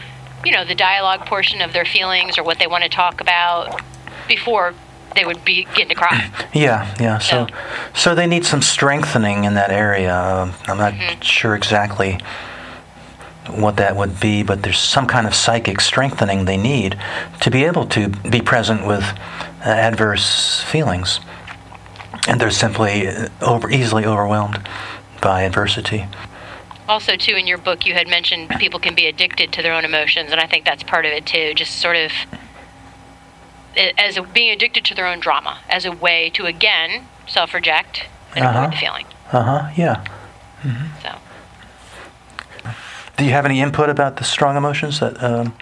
you 0.45 0.51
know, 0.51 0.65
the 0.65 0.75
dialogue 0.75 1.25
portion 1.25 1.61
of 1.61 1.71
their 1.73 1.85
feelings 1.85 2.37
or 2.37 2.43
what 2.43 2.59
they 2.59 2.67
want 2.67 2.83
to 2.83 2.89
talk 2.89 3.21
about 3.21 3.81
before 4.27 4.73
they 5.15 5.25
would 5.25 5.45
be 5.45 5.65
getting 5.75 5.89
to 5.89 5.95
cry. 5.95 6.29
Yeah, 6.53 6.93
yeah. 6.99 7.17
So, 7.19 7.47
So- 7.47 7.55
so 7.93 8.15
they 8.15 8.27
need 8.27 8.45
some 8.45 8.61
strengthening 8.61 9.43
in 9.43 9.53
that 9.55 9.71
area. 9.71 10.13
I'm 10.67 10.77
not 10.77 10.93
sure 11.23 11.55
exactly 11.55 12.19
what 13.49 13.75
that 13.77 13.95
would 13.95 14.19
be, 14.19 14.43
but 14.43 14.63
there's 14.63 14.79
some 14.79 15.05
kind 15.07 15.27
of 15.27 15.35
psychic 15.35 15.81
strengthening 15.81 16.45
they 16.45 16.57
need 16.57 16.97
to 17.41 17.51
be 17.51 17.63
able 17.65 17.85
to 17.87 18.07
be 18.09 18.41
present 18.41 18.85
with 18.87 19.03
uh, 19.03 19.69
adverse 19.69 20.61
feelings, 20.63 21.19
and 22.27 22.39
they're 22.39 22.51
simply 22.51 23.07
uh, 23.07 23.27
over 23.41 23.69
easily 23.69 24.05
overwhelmed 24.05 24.59
by 25.21 25.41
adversity. 25.43 26.05
Also, 26.87 27.15
too, 27.15 27.35
in 27.35 27.47
your 27.47 27.57
book, 27.57 27.85
you 27.85 27.93
had 27.93 28.07
mentioned 28.09 28.49
people 28.59 28.79
can 28.79 28.93
be 28.95 29.07
addicted 29.07 29.51
to 29.53 29.61
their 29.61 29.73
own 29.73 29.85
emotions, 29.85 30.31
and 30.31 30.39
I 30.39 30.47
think 30.47 30.65
that's 30.65 30.83
part 30.83 31.05
of 31.05 31.11
it 31.11 31.25
too. 31.25 31.53
Just 31.53 31.77
sort 31.79 31.95
of 31.95 32.11
as 33.97 34.17
a, 34.17 34.21
being 34.23 34.51
addicted 34.51 34.85
to 34.85 34.93
their 34.95 35.07
own 35.07 35.19
drama 35.19 35.59
as 35.69 35.85
a 35.85 35.91
way 35.91 36.29
to 36.31 36.45
again 36.45 37.05
self-reject 37.27 38.05
and 38.35 38.45
Uh-huh. 38.45 38.59
avoid 38.59 38.73
the 38.73 38.77
feeling. 38.77 39.05
Uh 39.31 39.43
huh. 39.43 39.69
Yeah. 39.75 40.03
So 41.01 41.15
Do 43.17 43.25
you 43.25 43.31
have 43.31 43.45
any 43.45 43.61
input 43.61 43.89
about 43.89 44.17
the 44.17 44.23
strong 44.23 44.57
emotions 44.57 44.99
that 44.99 45.21
um, 45.23 45.55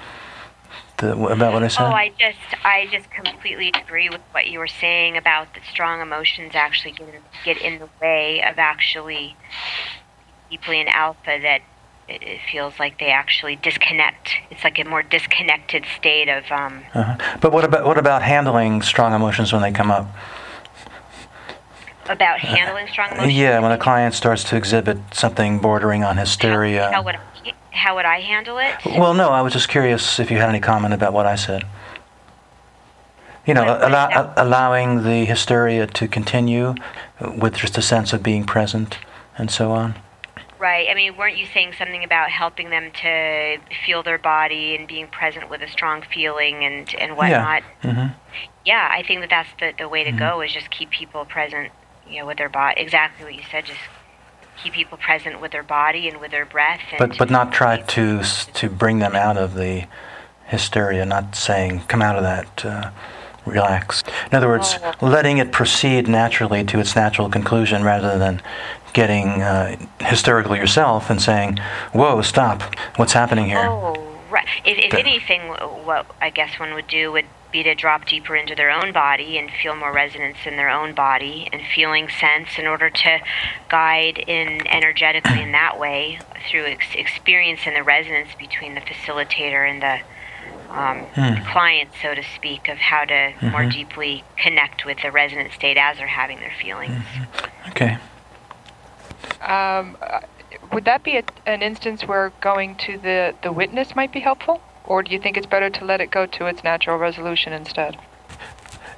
the, 0.97 1.11
about 1.11 1.53
what 1.53 1.63
I 1.63 1.67
said? 1.67 1.83
Oh, 1.83 1.91
I 1.91 2.11
just 2.17 2.37
I 2.63 2.87
just 2.91 3.09
completely 3.11 3.71
agree 3.75 4.09
with 4.09 4.21
what 4.31 4.47
you 4.47 4.59
were 4.59 4.67
saying 4.67 5.17
about 5.17 5.53
that 5.53 5.63
strong 5.69 6.01
emotions 6.01 6.53
actually 6.55 6.91
get 6.93 7.09
in, 7.09 7.21
get 7.43 7.61
in 7.61 7.79
the 7.79 7.89
way 8.01 8.41
of 8.43 8.57
actually 8.57 9.35
deeply 10.49 10.79
in 10.79 10.87
alpha 10.87 11.39
that 11.41 11.61
it, 12.07 12.23
it 12.23 12.39
feels 12.51 12.79
like 12.79 12.99
they 12.99 13.11
actually 13.11 13.57
disconnect. 13.57 14.29
It's 14.49 14.63
like 14.63 14.79
a 14.79 14.85
more 14.85 15.03
disconnected 15.03 15.85
state 15.97 16.29
of 16.29 16.49
um, 16.51 16.83
uh-huh. 16.93 17.37
But 17.41 17.51
what 17.51 17.65
about 17.65 17.85
what 17.85 17.97
about 17.97 18.21
handling 18.21 18.81
strong 18.81 19.13
emotions 19.13 19.51
when 19.51 19.61
they 19.61 19.71
come 19.71 19.91
up? 19.91 20.07
about 22.09 22.39
handling 22.39 22.87
strong 22.87 23.11
emotions. 23.11 23.33
Yeah, 23.33 23.59
when 23.59 23.71
a 23.71 23.77
client 23.77 24.13
starts 24.13 24.43
to 24.45 24.57
exhibit 24.57 24.97
something 25.13 25.59
bordering 25.59 26.03
on 26.03 26.17
hysteria. 26.17 26.91
How, 26.91 27.03
how 27.03 27.19
how 27.81 27.95
would 27.95 28.05
I 28.05 28.19
handle 28.21 28.59
it? 28.59 28.75
Well, 28.85 29.13
no, 29.15 29.29
I 29.29 29.41
was 29.41 29.53
just 29.53 29.67
curious 29.67 30.19
if 30.19 30.29
you 30.29 30.37
had 30.37 30.49
any 30.49 30.59
comment 30.59 30.93
about 30.93 31.13
what 31.13 31.25
I 31.25 31.35
said. 31.35 31.63
You 33.45 33.55
know, 33.55 33.65
What- 33.65 33.81
what 33.81 33.89
allow, 33.89 34.07
is 34.09 34.27
allowing 34.37 35.03
the 35.03 35.25
hysteria 35.25 35.87
to 35.87 36.07
continue 36.07 36.75
with 37.19 37.55
just 37.55 37.77
a 37.79 37.81
sense 37.81 38.13
of 38.13 38.21
being 38.21 38.43
present 38.43 38.99
and 39.35 39.49
so 39.49 39.71
on. 39.71 39.95
Right. 40.59 40.87
I 40.91 40.93
mean, 40.93 41.17
weren't 41.17 41.37
you 41.37 41.47
saying 41.47 41.73
something 41.73 42.03
about 42.03 42.29
helping 42.29 42.69
them 42.69 42.91
to 43.01 43.57
feel 43.83 44.03
their 44.03 44.19
body 44.19 44.75
and 44.75 44.87
being 44.87 45.07
present 45.07 45.49
with 45.49 45.63
a 45.63 45.67
strong 45.67 46.03
feeling 46.03 46.63
and 46.63 46.93
and 46.99 47.17
whatnot? 47.17 47.63
hmm 47.81 48.07
Yeah, 48.63 48.87
I 48.91 49.01
think 49.01 49.21
that 49.21 49.31
that's 49.31 49.49
the 49.59 49.73
the 49.75 49.89
way 49.89 50.03
to 50.03 50.11
go 50.11 50.41
is 50.41 50.53
just 50.53 50.69
keep 50.69 50.91
people 50.91 51.25
present, 51.25 51.71
you 52.07 52.19
know, 52.19 52.27
with 52.27 52.37
their 52.37 52.49
body. 52.49 52.79
Exactly 52.79 53.25
what 53.25 53.33
you 53.33 53.41
said. 53.49 53.65
Just 53.65 53.79
keep 54.63 54.73
people 54.73 54.97
present 54.97 55.41
with 55.41 55.51
their 55.51 55.63
body 55.63 56.07
and 56.07 56.19
with 56.19 56.31
their 56.31 56.45
breath. 56.45 56.79
And 56.91 56.99
But 56.99 57.17
but 57.17 57.29
not 57.29 57.51
try 57.51 57.77
to 57.77 58.19
s- 58.19 58.47
to 58.53 58.69
bring 58.69 58.99
them 58.99 59.15
out 59.15 59.37
of 59.37 59.55
the 59.55 59.85
hysteria. 60.45 61.05
Not 61.05 61.35
saying 61.35 61.81
come 61.87 62.01
out 62.01 62.15
of 62.15 62.23
that. 62.23 62.65
Uh, 62.65 62.89
relax. 63.45 64.03
In 64.31 64.37
other 64.37 64.47
words, 64.47 64.77
Oh. 64.83 64.93
letting 65.01 65.39
it 65.39 65.51
proceed 65.51 66.07
naturally 66.07 66.63
to 66.65 66.79
its 66.79 66.95
natural 66.95 67.27
conclusion 67.27 67.83
rather 67.83 68.19
than 68.19 68.39
getting 68.93 69.41
uh, 69.41 69.75
hysterical 69.99 70.55
yourself 70.55 71.09
and 71.09 71.19
saying, 71.19 71.57
"Whoa, 71.91 72.21
stop! 72.21 72.61
What's 72.97 73.13
happening 73.13 73.45
here?" 73.45 73.65
Oh, 73.67 73.95
right. 74.29 74.45
If, 74.63 74.77
if 74.77 74.93
anything, 74.93 75.41
what 75.85 76.05
I 76.21 76.29
guess 76.29 76.59
one 76.59 76.75
would 76.75 76.87
do 76.87 77.11
would 77.13 77.25
be 77.51 77.63
to 77.63 77.75
drop 77.75 78.05
deeper 78.05 78.35
into 78.35 78.55
their 78.55 78.69
own 78.71 78.91
body 78.91 79.37
and 79.37 79.49
feel 79.61 79.75
more 79.75 79.91
resonance 79.93 80.37
in 80.45 80.55
their 80.55 80.69
own 80.69 80.93
body 80.93 81.47
and 81.51 81.61
feeling 81.75 82.07
sense 82.09 82.57
in 82.57 82.65
order 82.67 82.89
to 82.89 83.19
guide 83.69 84.17
in 84.17 84.65
energetically 84.67 85.41
in 85.41 85.51
that 85.51 85.79
way 85.79 86.19
through 86.49 86.65
ex- 86.65 86.95
experience 86.95 87.61
and 87.65 87.75
the 87.75 87.83
resonance 87.83 88.29
between 88.39 88.73
the 88.75 88.81
facilitator 88.81 89.69
and 89.69 89.81
the 89.81 89.99
um, 90.73 90.99
Hmm. 91.15 91.35
client, 91.51 91.89
so 92.01 92.15
to 92.15 92.23
speak, 92.23 92.69
of 92.69 92.77
how 92.77 93.03
to 93.03 93.33
more 93.41 93.63
Mhm. 93.63 93.71
deeply 93.73 94.23
connect 94.37 94.85
with 94.85 95.01
the 95.01 95.11
resonant 95.11 95.51
state 95.51 95.75
as 95.77 95.97
they're 95.97 96.07
having 96.07 96.39
their 96.39 96.53
feelings. 96.61 97.03
Okay. 97.69 97.97
Um, 99.41 99.97
uh, 100.01 100.21
would 100.71 100.85
that 100.85 101.03
be 101.03 101.17
a, 101.17 101.23
an 101.45 101.61
instance 101.61 102.05
where 102.05 102.31
going 102.39 102.75
to 102.77 102.97
the, 102.97 103.35
the 103.43 103.51
witness 103.51 103.95
might 103.97 104.13
be 104.13 104.21
helpful? 104.21 104.61
Or 104.85 105.03
do 105.03 105.11
you 105.11 105.19
think 105.19 105.37
it's 105.37 105.45
better 105.47 105.69
to 105.69 105.85
let 105.85 106.01
it 106.01 106.11
go 106.11 106.25
to 106.25 106.45
its 106.47 106.63
natural 106.63 106.97
resolution 106.97 107.53
instead? 107.53 107.97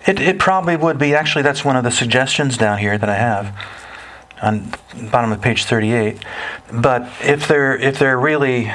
It, 0.06 0.20
it 0.20 0.40
probably 0.40 0.75
would 0.75 0.98
be. 0.98 1.16
Actually, 1.16 1.44
that's 1.44 1.63
one 1.63 1.75
of 1.75 1.84
the 1.84 1.92
suggestions 1.92 2.58
down 2.58 2.78
here 2.80 2.98
that 2.98 3.10
I 3.10 3.16
have 3.16 3.56
on 4.42 4.74
the 4.96 5.10
bottom 5.10 5.32
of 5.32 5.42
page 5.42 5.63
38. 5.66 6.18
But 6.74 7.10
if 7.22 7.48
they're 7.48 7.78
if 7.78 8.00
they're 8.00 8.20
really 8.20 8.70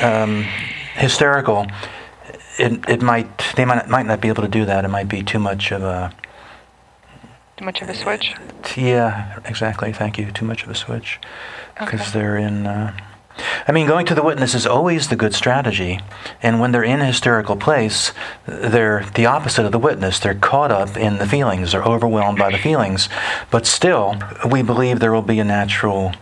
um, 0.00 0.46
hysterical, 0.94 1.66
it, 2.58 2.88
it 2.88 3.02
might 3.02 3.52
they 3.56 3.64
might 3.66 3.86
might 3.88 4.06
not 4.06 4.20
be 4.22 4.28
able 4.28 4.42
to 4.42 4.48
do 4.48 4.64
that. 4.64 4.84
It 4.84 4.88
might 4.88 5.08
be 5.08 5.22
too 5.22 5.38
much 5.38 5.72
of 5.72 5.82
a 5.82 6.10
Too 7.58 7.64
much 7.66 7.82
of 7.82 7.88
a 7.90 7.94
switch? 7.94 8.34
yeah 8.76 9.38
exactly. 9.44 9.92
Thank 9.92 10.16
you. 10.18 10.30
Too 10.30 10.46
much 10.46 10.62
of 10.62 10.70
a 10.70 10.74
switch 10.74 11.18
because 11.78 12.00
Okay. 12.00 12.10
they're 12.18 12.36
in. 12.38 12.66
Uh, 12.66 12.96
I 13.66 13.72
mean, 13.72 13.86
going 13.86 14.06
to 14.06 14.14
the 14.14 14.22
witness 14.22 14.54
is 14.54 14.66
always 14.66 15.08
the 15.08 15.16
good 15.16 15.34
strategy, 15.34 16.00
and 16.42 16.60
when 16.60 16.72
they're 16.72 16.82
in 16.82 17.00
a 17.00 17.06
hysterical 17.06 17.56
place, 17.56 18.12
they're 18.46 19.04
the 19.14 19.26
opposite 19.26 19.64
of 19.64 19.72
the 19.72 19.78
witness. 19.78 20.18
They're 20.18 20.34
caught 20.34 20.70
up 20.70 20.96
in 20.96 21.18
the 21.18 21.26
feelings, 21.26 21.72
they're 21.72 21.84
overwhelmed 21.84 22.38
by 22.38 22.50
the 22.50 22.58
feelings, 22.58 23.08
but 23.50 23.66
still, 23.66 24.16
we 24.50 24.62
believe 24.62 25.00
there 25.00 25.12
will 25.12 25.22
be 25.22 25.38
a 25.38 25.44
natural 25.44 26.12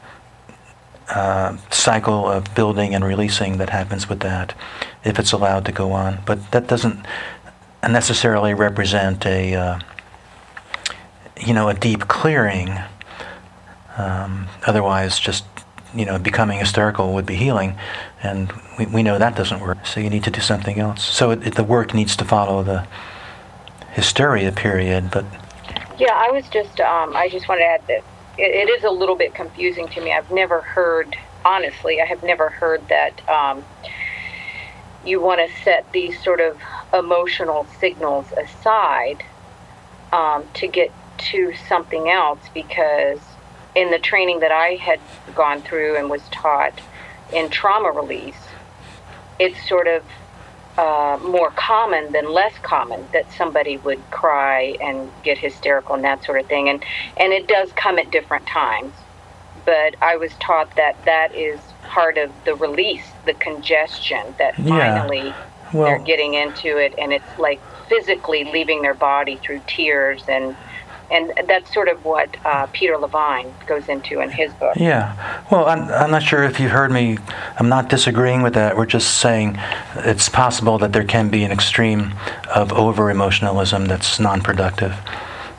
uh, 1.09 1.57
cycle 1.71 2.29
of 2.29 2.55
building 2.55 2.95
and 2.95 3.05
releasing 3.05 3.59
that 3.59 3.71
happens 3.71 4.09
with 4.09 4.21
that, 4.21 4.55
if 5.05 5.19
it's 5.19 5.33
allowed 5.33 5.65
to 5.65 5.73
go 5.73 5.93
on. 5.93 6.19
But 6.27 6.51
that 6.51 6.67
doesn't 6.67 7.05
necessarily 7.83 8.55
represent 8.55 9.25
a, 9.25 9.55
uh, 9.55 9.79
you 11.41 11.55
know, 11.55 11.69
a 11.69 11.75
deep 11.75 12.09
clearing. 12.09 12.79
Um, 13.97 14.49
otherwise, 14.67 15.19
just 15.19 15.45
you 15.95 16.05
know, 16.05 16.19
becoming 16.19 16.59
hysterical 16.59 17.15
would 17.15 17.27
be 17.27 17.37
healing, 17.37 17.77
and 18.23 18.53
we, 18.79 18.87
we 18.87 19.03
know 19.03 19.19
that 19.19 19.37
doesn't 19.37 19.61
work. 19.61 19.87
So 19.87 20.01
you 20.01 20.11
need 20.11 20.25
to 20.25 20.31
do 20.31 20.41
something 20.41 20.79
else. 20.79 21.03
So 21.03 21.31
it, 21.31 21.47
it, 21.47 21.55
the 21.55 21.65
work 21.65 21.95
needs 21.95 22.17
to 22.17 22.25
follow 22.25 22.63
the 22.63 22.87
hysteria 23.93 24.53
period, 24.53 25.11
but 25.11 25.25
Yeah, 25.99 26.15
I 26.15 26.31
was 26.31 26.47
just, 26.49 26.81
um, 26.81 27.17
I 27.17 27.29
just 27.29 27.49
wanted 27.49 27.63
to 27.63 27.67
add 27.67 27.87
that 27.89 28.05
it, 28.39 28.69
it 28.69 28.71
is 28.71 28.85
a 28.85 28.91
little 28.91 29.17
bit 29.17 29.35
confusing 29.35 29.89
to 29.89 30.01
me. 30.01 30.13
I've 30.13 30.31
never 30.31 30.61
heard, 30.61 31.17
honestly, 31.45 32.01
I 32.01 32.05
have 32.05 32.23
never 32.23 32.49
heard 32.51 32.87
that 32.89 33.29
um, 33.29 33.65
you 35.05 35.21
want 35.21 35.41
to 35.41 35.63
set 35.63 35.91
these 35.93 36.23
sort 36.23 36.41
of 36.41 36.61
emotional 36.93 37.67
signals 37.81 38.27
aside 38.33 39.25
um, 40.13 40.45
to 40.55 40.67
get 40.69 40.93
to 41.19 41.53
something 41.69 42.09
else 42.09 42.41
because 42.55 43.19
in 43.79 43.93
the 43.93 43.99
training 43.99 44.41
that 44.41 44.51
I 44.51 44.71
had 44.75 44.99
gone 45.37 45.63
through 45.63 45.97
and 45.97 46.11
was 46.11 46.23
taught 46.33 46.81
in 47.33 47.49
trauma 47.49 47.93
release, 47.93 48.43
it's 49.39 49.69
sort 49.69 49.87
of 49.87 50.03
uh, 50.77 51.19
more 51.23 51.53
common 51.53 52.11
than 52.13 52.33
less 52.33 52.55
common 52.63 53.07
that 53.13 53.31
somebody 53.33 53.77
would 53.79 54.01
cry 54.11 54.77
and 54.81 55.11
get 55.23 55.39
hysterical 55.39 55.95
and 55.95 56.03
that 56.03 56.25
sort 56.25 56.41
of 56.41 56.47
thing. 56.47 56.69
And, 56.69 56.85
and 57.17 57.33
it 57.33 57.47
does 57.47 57.71
come 57.73 57.99
at 58.01 58.11
different 58.11 58.47
times. 58.49 58.93
But 59.65 59.95
I 60.03 60.17
was 60.17 60.33
taught 60.41 60.75
that 60.77 60.97
that 61.05 61.33
is 61.35 61.61
part 61.85 62.19
of 62.19 62.33
the 62.45 62.57
release, 62.57 63.07
the 63.27 63.35
congestion, 63.35 64.35
that 64.39 64.59
Yeah. 64.59 65.05
finally 65.05 65.35
they're 65.73 65.99
getting 65.99 66.35
into 66.35 66.79
it 66.79 66.95
and 66.99 67.13
it's 67.13 67.39
like 67.39 67.61
physically 67.89 68.45
leaving 68.45 68.83
their 68.83 68.95
body 68.95 69.37
through 69.37 69.61
tears 69.67 70.23
and 70.29 70.57
and 71.11 71.33
that's 71.47 71.73
sort 71.73 71.89
of 71.89 72.05
what 72.05 72.37
uh, 72.45 72.67
Peter 72.73 72.97
Levine 72.99 73.53
goes 73.67 73.89
into 73.89 74.21
in 74.21 74.31
his 74.31 74.53
book. 74.55 74.77
yeah. 74.77 75.43
Well, 75.51 75.67
I'm, 75.67 75.89
I'm 75.91 76.11
not 76.11 76.23
sure 76.23 76.43
if 76.43 76.61
you've 76.61 76.71
heard 76.71 76.91
me. 76.91 77.19
I'm 77.59 77.69
not 77.69 77.89
disagreeing 77.89 78.43
with 78.43 78.55
that. 78.55 78.77
We're 78.77 78.87
just 78.87 79.19
saying 79.19 79.59
it's 79.97 80.29
possible 80.29 80.79
that 80.79 80.93
there 80.93 81.05
can 81.05 81.31
be 81.31 81.45
an 81.45 81.53
extreme 81.53 82.13
of 82.55 82.73
over 82.73 83.11
emotionalism 83.11 83.87
that's 83.87 84.21
non-productive, 84.21 84.95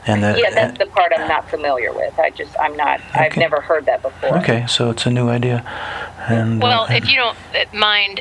and 0.06 0.22
that. 0.22 0.38
Yeah, 0.38 0.50
that's 0.50 0.78
the 0.78 0.86
part 0.86 1.12
I'm 1.16 1.28
not 1.28 1.48
familiar 1.50 1.92
with. 1.92 2.18
I 2.18 2.30
just 2.30 2.54
I'm 2.60 2.76
not. 2.76 3.00
I've 3.14 3.36
never 3.36 3.60
heard 3.60 3.86
that 3.86 4.02
before. 4.02 4.38
Okay, 4.38 4.66
so 4.68 4.90
it's 4.90 5.06
a 5.06 5.10
new 5.10 5.28
idea, 5.28 5.64
and 6.28 6.62
Well, 6.62 6.82
uh, 6.82 6.94
if 6.94 7.08
you 7.08 7.16
don't 7.16 7.36
uh, 7.54 7.76
mind, 7.76 8.20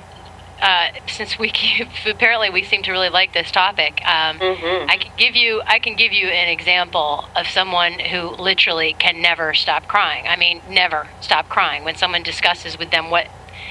uh, 0.62 0.88
since 1.08 1.40
we 1.40 1.50
keep, 1.50 1.88
apparently 2.06 2.50
we 2.50 2.64
seem 2.64 2.84
to 2.84 2.92
really 2.92 3.10
like 3.10 3.34
this 3.34 3.52
topic, 3.52 4.02
um, 4.06 4.40
Mhm. 4.40 4.90
I 4.90 4.98
can 4.98 5.12
give 5.18 5.36
you 5.36 5.62
I 5.66 5.80
can 5.80 5.96
give 5.96 6.12
you 6.12 6.28
an 6.28 6.50
example 6.50 7.30
of 7.36 7.48
someone 7.48 8.00
who 8.00 8.30
literally 8.30 8.94
can 9.00 9.22
never 9.22 9.54
stop 9.54 9.88
crying. 9.88 10.28
I 10.28 10.36
mean, 10.36 10.62
never 10.70 11.08
stop 11.22 11.50
crying 11.50 11.84
when 11.84 11.96
someone 11.96 12.24
discusses 12.24 12.78
with 12.78 12.92
them 12.92 13.10
what 13.10 13.28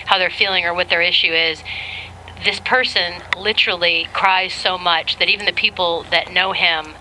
how 0.07 0.19
they're 0.19 0.31
feeling 0.31 0.65
or 0.65 0.73
what 0.75 0.89
their 0.89 1.03
issue 1.03 1.33
is. 1.33 1.63
This 2.45 2.61
person 2.61 3.15
literally 3.37 4.09
cries 4.13 4.53
so 4.55 4.79
much 4.79 5.19
that 5.19 5.29
even 5.29 5.45
the 5.45 5.53
people 5.53 6.05
that 6.11 6.33
know 6.33 6.53
him 6.53 6.95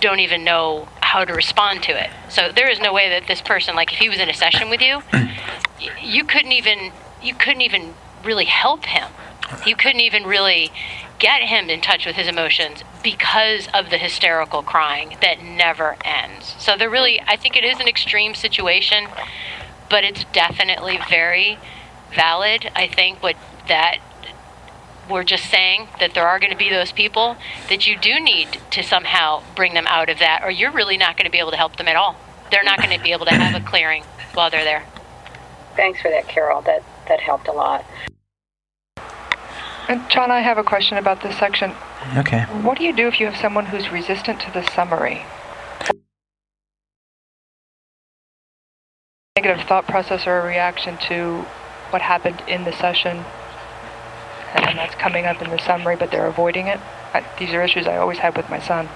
don't 0.00 0.18
even 0.20 0.44
know 0.44 0.88
how 1.00 1.24
to 1.24 1.32
respond 1.32 1.82
to 1.84 1.92
it. 1.92 2.10
So 2.28 2.50
there 2.52 2.68
is 2.68 2.80
no 2.80 2.92
way 2.92 3.08
that 3.08 3.26
this 3.28 3.40
person, 3.40 3.76
like 3.76 3.92
if 3.92 3.98
he 4.00 4.08
was 4.08 4.18
in 4.18 4.28
a 4.28 4.34
session 4.34 4.68
with 4.68 4.80
you, 4.82 5.02
you 6.02 6.24
couldn't 6.24 6.52
even 6.52 6.92
you 7.22 7.34
couldn't 7.34 7.62
even 7.62 7.94
really 8.24 8.46
help 8.46 8.86
him. 8.86 9.08
You 9.66 9.76
couldn't 9.76 10.00
even 10.00 10.24
really 10.24 10.72
get 11.18 11.42
him 11.42 11.70
in 11.70 11.80
touch 11.80 12.06
with 12.06 12.16
his 12.16 12.26
emotions 12.26 12.82
because 13.02 13.68
of 13.72 13.90
the 13.90 13.98
hysterical 13.98 14.62
crying 14.62 15.16
that 15.20 15.42
never 15.42 15.96
ends. 16.04 16.54
So 16.58 16.76
there 16.76 16.90
really 16.90 17.20
I 17.26 17.36
think 17.36 17.56
it 17.56 17.64
is 17.64 17.80
an 17.80 17.88
extreme 17.88 18.34
situation, 18.34 19.06
but 19.88 20.04
it's 20.04 20.24
definitely 20.32 20.98
very 21.08 21.58
valid. 22.14 22.70
I 22.74 22.88
think 22.88 23.22
what 23.22 23.36
that 23.68 23.98
we're 25.08 25.24
just 25.24 25.50
saying 25.50 25.88
that 26.00 26.14
there 26.14 26.26
are 26.26 26.38
going 26.38 26.52
to 26.52 26.56
be 26.56 26.70
those 26.70 26.92
people 26.92 27.36
that 27.68 27.86
you 27.86 27.98
do 27.98 28.18
need 28.18 28.58
to 28.70 28.82
somehow 28.82 29.42
bring 29.54 29.74
them 29.74 29.86
out 29.86 30.08
of 30.08 30.18
that, 30.18 30.42
or 30.42 30.50
you're 30.50 30.72
really 30.72 30.96
not 30.96 31.16
going 31.16 31.26
to 31.26 31.30
be 31.30 31.38
able 31.38 31.50
to 31.50 31.56
help 31.56 31.76
them 31.76 31.88
at 31.88 31.96
all. 31.96 32.16
They're 32.50 32.64
not 32.64 32.78
going 32.78 32.96
to 32.96 33.02
be 33.02 33.12
able 33.12 33.26
to 33.26 33.34
have 33.34 33.60
a 33.60 33.64
clearing 33.64 34.02
while 34.32 34.50
they're 34.50 34.64
there. 34.64 34.84
Thanks 35.76 36.00
for 36.00 36.10
that, 36.10 36.28
Carol. 36.28 36.62
That 36.62 36.82
that 37.08 37.20
helped 37.20 37.48
a 37.48 37.52
lot. 37.52 37.84
And 39.88 40.08
John, 40.08 40.30
I 40.30 40.40
have 40.40 40.56
a 40.56 40.64
question 40.64 40.96
about 40.96 41.22
this 41.22 41.36
section. 41.36 41.72
Okay. 42.16 42.40
What 42.62 42.78
do 42.78 42.84
you 42.84 42.94
do 42.94 43.06
if 43.06 43.20
you 43.20 43.26
have 43.26 43.36
someone 43.36 43.66
who's 43.66 43.90
resistant 43.90 44.40
to 44.40 44.50
the 44.50 44.62
summary? 44.70 45.22
Negative 49.36 49.66
thought 49.66 49.86
process 49.86 50.26
or 50.26 50.40
a 50.40 50.46
reaction 50.46 50.96
to 51.08 51.44
what 51.90 52.00
happened 52.00 52.42
in 52.48 52.64
the 52.64 52.72
session, 52.72 53.24
and 54.54 54.78
that's 54.78 54.94
coming 54.94 55.26
up 55.26 55.42
in 55.42 55.50
the 55.50 55.58
summary, 55.58 55.96
but 55.96 56.10
they're 56.10 56.26
avoiding 56.26 56.68
it. 56.68 56.80
I, 57.12 57.24
these 57.38 57.50
are 57.50 57.62
issues 57.62 57.86
I 57.86 57.98
always 57.98 58.18
had 58.18 58.36
with 58.36 58.48
my 58.48 58.60
son. 58.60 58.88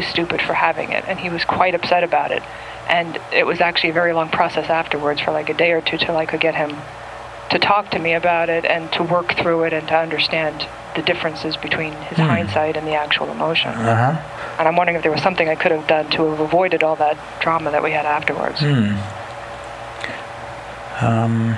Stupid 0.00 0.40
for 0.40 0.54
having 0.54 0.92
it, 0.92 1.04
and 1.06 1.18
he 1.18 1.28
was 1.28 1.44
quite 1.44 1.74
upset 1.74 2.02
about 2.02 2.30
it. 2.30 2.42
And 2.88 3.18
it 3.32 3.44
was 3.44 3.60
actually 3.60 3.90
a 3.90 3.94
very 3.94 4.12
long 4.12 4.30
process 4.30 4.70
afterwards, 4.70 5.20
for 5.20 5.32
like 5.32 5.50
a 5.50 5.54
day 5.54 5.72
or 5.72 5.80
two, 5.82 5.98
till 5.98 6.16
I 6.16 6.24
could 6.24 6.40
get 6.40 6.54
him 6.54 6.76
to 7.50 7.58
talk 7.58 7.90
to 7.92 7.98
me 7.98 8.14
about 8.14 8.48
it 8.48 8.64
and 8.64 8.90
to 8.92 9.02
work 9.02 9.34
through 9.36 9.64
it 9.64 9.72
and 9.72 9.86
to 9.88 9.96
understand 9.96 10.66
the 10.96 11.02
differences 11.02 11.56
between 11.56 11.92
his 11.92 12.18
Hmm. 12.18 12.24
hindsight 12.24 12.76
and 12.76 12.86
the 12.86 12.94
actual 12.94 13.30
emotion. 13.30 13.70
Uh 13.70 14.12
huh. 14.12 14.56
And 14.58 14.66
I'm 14.68 14.76
wondering 14.76 14.96
if 14.96 15.02
there 15.02 15.12
was 15.12 15.22
something 15.22 15.48
I 15.48 15.54
could 15.54 15.70
have 15.72 15.86
done 15.86 16.08
to 16.10 16.30
have 16.30 16.40
avoided 16.40 16.82
all 16.82 16.96
that 16.96 17.16
drama 17.40 17.70
that 17.70 17.82
we 17.82 17.92
had 17.92 18.06
afterwards. 18.06 18.60
Hmm. 18.60 18.96
Um, 21.00 21.56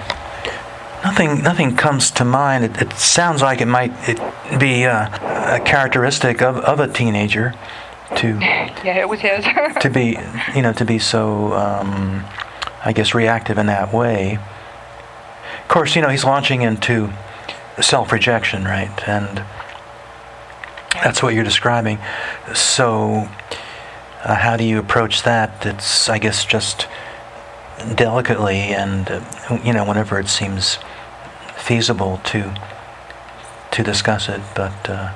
nothing, 1.04 1.42
nothing 1.42 1.76
comes 1.76 2.10
to 2.12 2.24
mind. 2.24 2.64
It, 2.64 2.82
it 2.82 2.92
sounds 2.94 3.40
like 3.40 3.60
it 3.60 3.66
might 3.68 3.92
it 4.08 4.18
be 4.58 4.84
uh, 4.84 5.08
a 5.56 5.60
characteristic 5.60 6.42
of, 6.42 6.56
of 6.58 6.80
a 6.80 6.88
teenager 6.88 7.54
to 8.16 8.26
Yeah, 8.84 8.98
it 8.98 9.08
was 9.08 9.20
his. 9.20 9.44
to 9.80 9.90
be, 9.90 10.18
you 10.54 10.62
know, 10.62 10.72
to 10.72 10.84
be 10.84 10.98
so, 10.98 11.52
um, 11.52 12.24
I 12.84 12.92
guess, 12.92 13.14
reactive 13.14 13.58
in 13.58 13.66
that 13.66 13.92
way. 13.92 14.38
Of 15.68 15.72
course, 15.74 15.94
you 15.94 16.00
know, 16.00 16.08
he's 16.08 16.24
launching 16.24 16.62
into 16.62 17.12
self-rejection, 17.78 18.64
right? 18.64 19.06
And 19.06 19.44
that's 20.94 21.22
what 21.22 21.34
you're 21.34 21.44
describing. 21.44 21.98
So, 22.54 23.28
uh, 24.24 24.34
how 24.34 24.56
do 24.56 24.64
you 24.64 24.78
approach 24.78 25.24
that? 25.24 25.66
It's, 25.66 26.08
I 26.08 26.18
guess, 26.18 26.46
just 26.46 26.88
delicately 27.94 28.60
and, 28.60 29.10
uh, 29.10 29.58
you 29.62 29.74
know, 29.74 29.84
whenever 29.84 30.18
it 30.18 30.28
seems 30.28 30.78
feasible 31.58 32.18
to 32.24 32.54
to 33.72 33.82
discuss 33.82 34.30
it. 34.30 34.40
But 34.54 34.88
uh, 34.88 35.12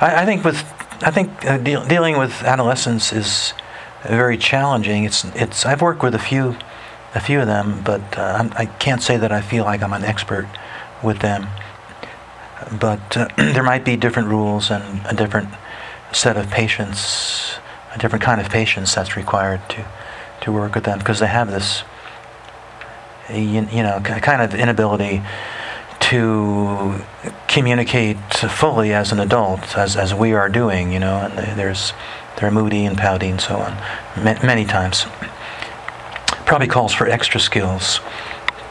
I, 0.00 0.22
I 0.22 0.24
think 0.24 0.44
with 0.44 0.64
I 1.02 1.10
think 1.10 1.44
uh, 1.44 1.58
deal, 1.58 1.84
dealing 1.84 2.16
with 2.16 2.42
adolescents 2.42 3.12
is 3.12 3.52
very 4.08 4.38
challenging. 4.38 5.04
It's 5.04 5.26
it's 5.34 5.66
I've 5.66 5.82
worked 5.82 6.02
with 6.02 6.14
a 6.14 6.18
few 6.18 6.56
a 7.14 7.20
few 7.20 7.40
of 7.40 7.46
them, 7.46 7.82
but 7.84 8.18
uh, 8.18 8.48
I 8.52 8.66
can't 8.66 9.02
say 9.02 9.16
that 9.16 9.32
I 9.32 9.40
feel 9.40 9.64
like 9.64 9.82
I'm 9.82 9.92
an 9.92 10.04
expert 10.04 10.46
with 11.02 11.18
them. 11.20 11.48
But 12.78 13.16
uh, 13.16 13.28
there 13.36 13.62
might 13.62 13.84
be 13.84 13.96
different 13.96 14.28
rules 14.28 14.70
and 14.70 15.04
a 15.06 15.14
different 15.14 15.48
set 16.12 16.36
of 16.36 16.50
patience, 16.50 17.54
a 17.94 17.98
different 17.98 18.24
kind 18.24 18.40
of 18.40 18.48
patience 18.48 18.94
that's 18.94 19.16
required 19.16 19.60
to 19.70 19.86
to 20.42 20.50
work 20.50 20.74
with 20.74 20.84
them 20.84 20.98
because 20.98 21.18
they 21.18 21.26
have 21.26 21.50
this 21.50 21.82
you, 23.28 23.60
you 23.70 23.82
know 23.82 24.00
kind 24.00 24.40
of 24.40 24.54
inability 24.54 25.22
to 26.00 26.94
communicate 27.46 28.16
fully 28.32 28.92
as 28.92 29.12
an 29.12 29.20
adult, 29.20 29.76
as, 29.76 29.96
as 29.96 30.14
we 30.14 30.32
are 30.32 30.48
doing, 30.48 30.92
you 30.92 30.98
know, 30.98 31.18
and 31.18 31.58
there's, 31.58 31.92
they're 32.36 32.50
moody 32.50 32.84
and 32.84 32.96
pouty 32.98 33.28
and 33.28 33.40
so 33.40 33.58
on, 33.58 33.72
ma- 34.16 34.44
many 34.44 34.64
times. 34.64 35.06
Probably 36.50 36.66
calls 36.66 36.92
for 36.92 37.08
extra 37.08 37.38
skills 37.38 38.00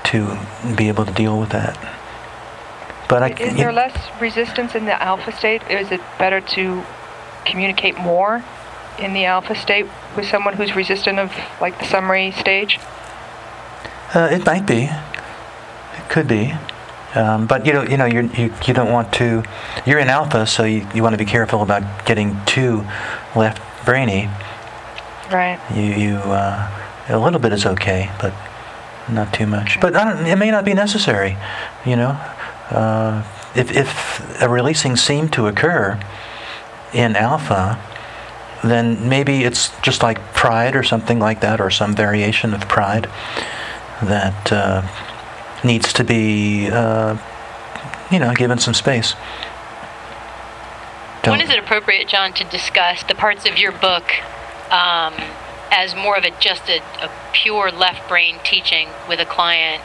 to 0.04 0.38
be 0.76 0.90
able 0.90 1.06
to 1.06 1.14
deal 1.14 1.40
with 1.40 1.52
that. 1.52 1.78
But 3.08 3.24
I, 3.24 3.30
Is 3.30 3.56
there 3.56 3.72
less 3.72 3.96
resistance 4.20 4.76
in 4.76 4.84
the 4.84 5.02
alpha 5.02 5.32
state? 5.32 5.62
Is 5.70 5.90
it 5.90 6.02
better 6.18 6.42
to 6.42 6.84
communicate 7.46 7.98
more 7.98 8.44
in 9.00 9.14
the 9.14 9.24
alpha 9.24 9.56
state 9.56 9.86
with 10.18 10.26
someone 10.26 10.56
who's 10.56 10.76
resistant 10.76 11.20
of 11.20 11.32
like 11.62 11.80
the 11.80 11.86
summary 11.86 12.32
stage? 12.32 12.82
Uh, 14.14 14.28
it 14.30 14.46
might 14.46 14.66
be. 14.66 14.90
It 16.00 16.10
could 16.10 16.28
be. 16.28 16.54
Um, 17.16 17.48
but 17.48 17.66
you 17.66 17.72
know, 17.72 17.84
you 17.84 17.96
know, 17.96 18.06
you're, 18.06 18.24
you 18.24 18.54
you 18.68 18.74
don't 18.74 18.92
want 18.92 19.14
to. 19.14 19.42
You're 19.86 20.00
in 20.00 20.10
alpha, 20.10 20.46
so 20.46 20.66
you, 20.66 20.86
you 20.94 21.02
want 21.02 21.14
to 21.14 21.18
be 21.18 21.24
careful 21.24 21.62
about 21.62 22.06
getting 22.06 22.36
too 22.46 22.86
left 23.38 23.62
brainy. 23.86 24.30
Right. 25.32 25.62
You 25.74 25.84
you 25.84 26.16
uh, 26.18 26.89
a 27.10 27.18
little 27.18 27.40
bit 27.40 27.52
is 27.54 27.66
okay, 27.66 28.12
but 28.22 28.34
not 29.10 29.34
too 29.34 29.46
much. 29.46 29.80
But 29.80 29.94
it 29.96 30.36
may 30.38 30.52
not 30.52 30.66
be 30.66 30.74
necessary. 30.74 31.38
You 31.86 31.96
know, 31.96 32.10
uh, 32.70 33.24
if 33.56 33.72
if 33.76 34.42
a 34.42 34.48
releasing 34.48 34.96
seemed 34.96 35.34
to 35.34 35.48
occur 35.48 36.00
in 36.94 37.16
alpha, 37.16 37.80
then 38.64 39.10
maybe 39.10 39.44
it's 39.44 39.70
just 39.82 40.04
like 40.04 40.34
pride 40.34 40.76
or 40.76 40.84
something 40.84 41.20
like 41.20 41.42
that, 41.42 41.60
or 41.60 41.70
some 41.70 41.96
variation 41.96 42.54
of 42.54 42.62
pride 42.68 43.10
that 44.04 44.52
uh, 44.52 44.82
needs 45.64 45.92
to 45.94 46.04
be, 46.04 46.70
uh, 46.72 47.18
you 48.12 48.20
know, 48.20 48.34
given 48.34 48.58
some 48.58 48.74
space. 48.74 49.14
When 51.24 51.38
Don't- 51.38 51.42
is 51.42 51.50
it 51.50 51.60
appropriate, 51.60 52.08
John, 52.08 52.34
to 52.34 52.44
discuss 52.46 53.04
the 53.04 53.16
parts 53.16 53.46
of 53.46 53.58
your 53.58 53.74
book 53.74 54.06
um, 54.72 55.14
as 55.72 55.96
more 55.96 56.18
of 56.18 56.24
a 56.24 56.32
just 56.40 56.70
a, 56.70 56.82
a 57.04 57.10
pure 57.34 57.72
left 57.72 58.08
brain 58.08 58.38
teaching 58.44 58.90
with 59.08 59.20
a 59.20 59.26
client, 59.26 59.82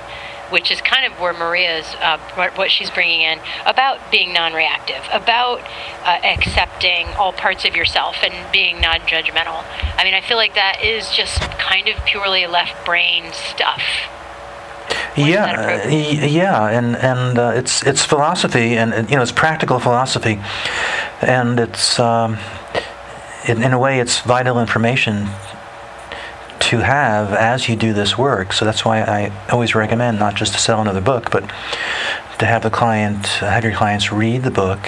which 0.50 0.70
is 0.70 0.80
kind 0.80 1.10
of 1.10 1.18
where 1.20 1.32
Maria's 1.32 1.94
uh, 2.00 2.18
what 2.34 2.56
what 2.56 2.70
she's 2.70 2.90
bringing 2.90 3.20
in 3.20 3.38
about 3.66 3.98
being 4.10 4.32
non-reactive, 4.32 5.02
about 5.12 5.60
uh, 6.04 6.20
accepting 6.24 7.06
all 7.18 7.32
parts 7.32 7.64
of 7.64 7.76
yourself 7.76 8.16
and 8.22 8.52
being 8.52 8.80
non-judgmental. 8.80 9.64
I 9.96 10.04
mean, 10.04 10.14
I 10.14 10.20
feel 10.20 10.36
like 10.36 10.54
that 10.54 10.82
is 10.82 11.10
just 11.10 11.40
kind 11.58 11.88
of 11.88 12.04
purely 12.04 12.46
left 12.46 12.84
brain 12.84 13.32
stuff. 13.32 13.82
That 15.16 15.28
yeah, 15.28 16.24
yeah, 16.24 16.68
and 16.68 16.96
and 16.96 17.38
uh, 17.38 17.52
it's 17.54 17.86
it's 17.86 18.04
philosophy, 18.04 18.76
and 18.76 19.08
you 19.08 19.16
know 19.16 19.22
it's 19.22 19.32
practical 19.32 19.78
philosophy, 19.78 20.40
and 21.22 21.60
it's 21.60 22.00
um, 22.00 22.38
in, 23.46 23.62
in 23.62 23.72
a 23.72 23.78
way 23.78 24.00
it's 24.00 24.20
vital 24.20 24.58
information 24.60 25.28
to 26.60 26.78
have 26.78 27.32
as 27.32 27.68
you 27.68 27.76
do 27.76 27.92
this 27.92 28.16
work. 28.16 28.52
So 28.52 28.64
that's 28.64 28.84
why 28.84 29.00
I 29.02 29.32
always 29.50 29.74
recommend 29.74 30.18
not 30.18 30.34
just 30.34 30.52
to 30.54 30.58
sell 30.58 30.80
another 30.80 31.00
book, 31.00 31.30
but 31.30 31.42
to 32.38 32.46
have 32.46 32.62
the 32.62 32.70
client, 32.70 33.26
have 33.26 33.64
your 33.64 33.74
clients 33.74 34.12
read 34.12 34.42
the 34.42 34.50
book, 34.50 34.80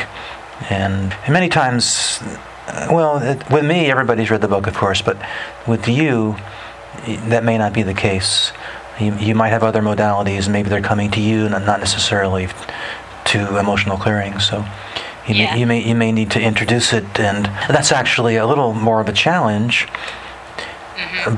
and, 0.71 1.13
and 1.25 1.33
many 1.33 1.49
times, 1.49 2.21
uh, 2.69 2.89
well, 2.91 3.19
it, 3.19 3.49
with 3.51 3.65
me 3.65 3.91
everybody's 3.91 4.31
read 4.31 4.41
the 4.41 4.49
book, 4.49 4.67
of 4.67 4.75
course, 4.75 5.03
but 5.03 5.17
with 5.67 5.87
you, 5.87 6.37
that 7.29 7.45
may 7.45 7.59
not 7.59 7.73
be 7.73 7.83
the 7.83 7.95
case. 7.95 8.53
You, 8.99 9.15
you 9.17 9.35
might 9.35 9.51
have 9.51 9.63
other 9.63 9.83
modalities, 9.83 10.51
maybe 10.51 10.71
they're 10.71 10.81
coming 10.81 11.11
to 11.13 11.21
you, 11.21 11.45
and 11.47 11.53
not 11.67 11.81
necessarily 11.81 12.49
to 13.27 13.59
emotional 13.59 13.99
clearing. 13.99 14.39
So 14.41 14.65
you, 15.29 15.35
Yeah. 15.35 15.55
may, 15.55 15.61
you 15.61 15.67
may 15.67 15.83
you 15.83 15.95
may 15.95 16.13
need 16.13 16.31
to 16.33 16.41
introduce 16.41 16.93
it, 16.93 17.05
and 17.21 17.47
that's 17.69 17.93
actually 17.93 18.37
a 18.37 18.47
little 18.47 18.73
more 18.73 19.01
of 19.01 19.09
a 19.09 19.13
challenge. 19.13 19.87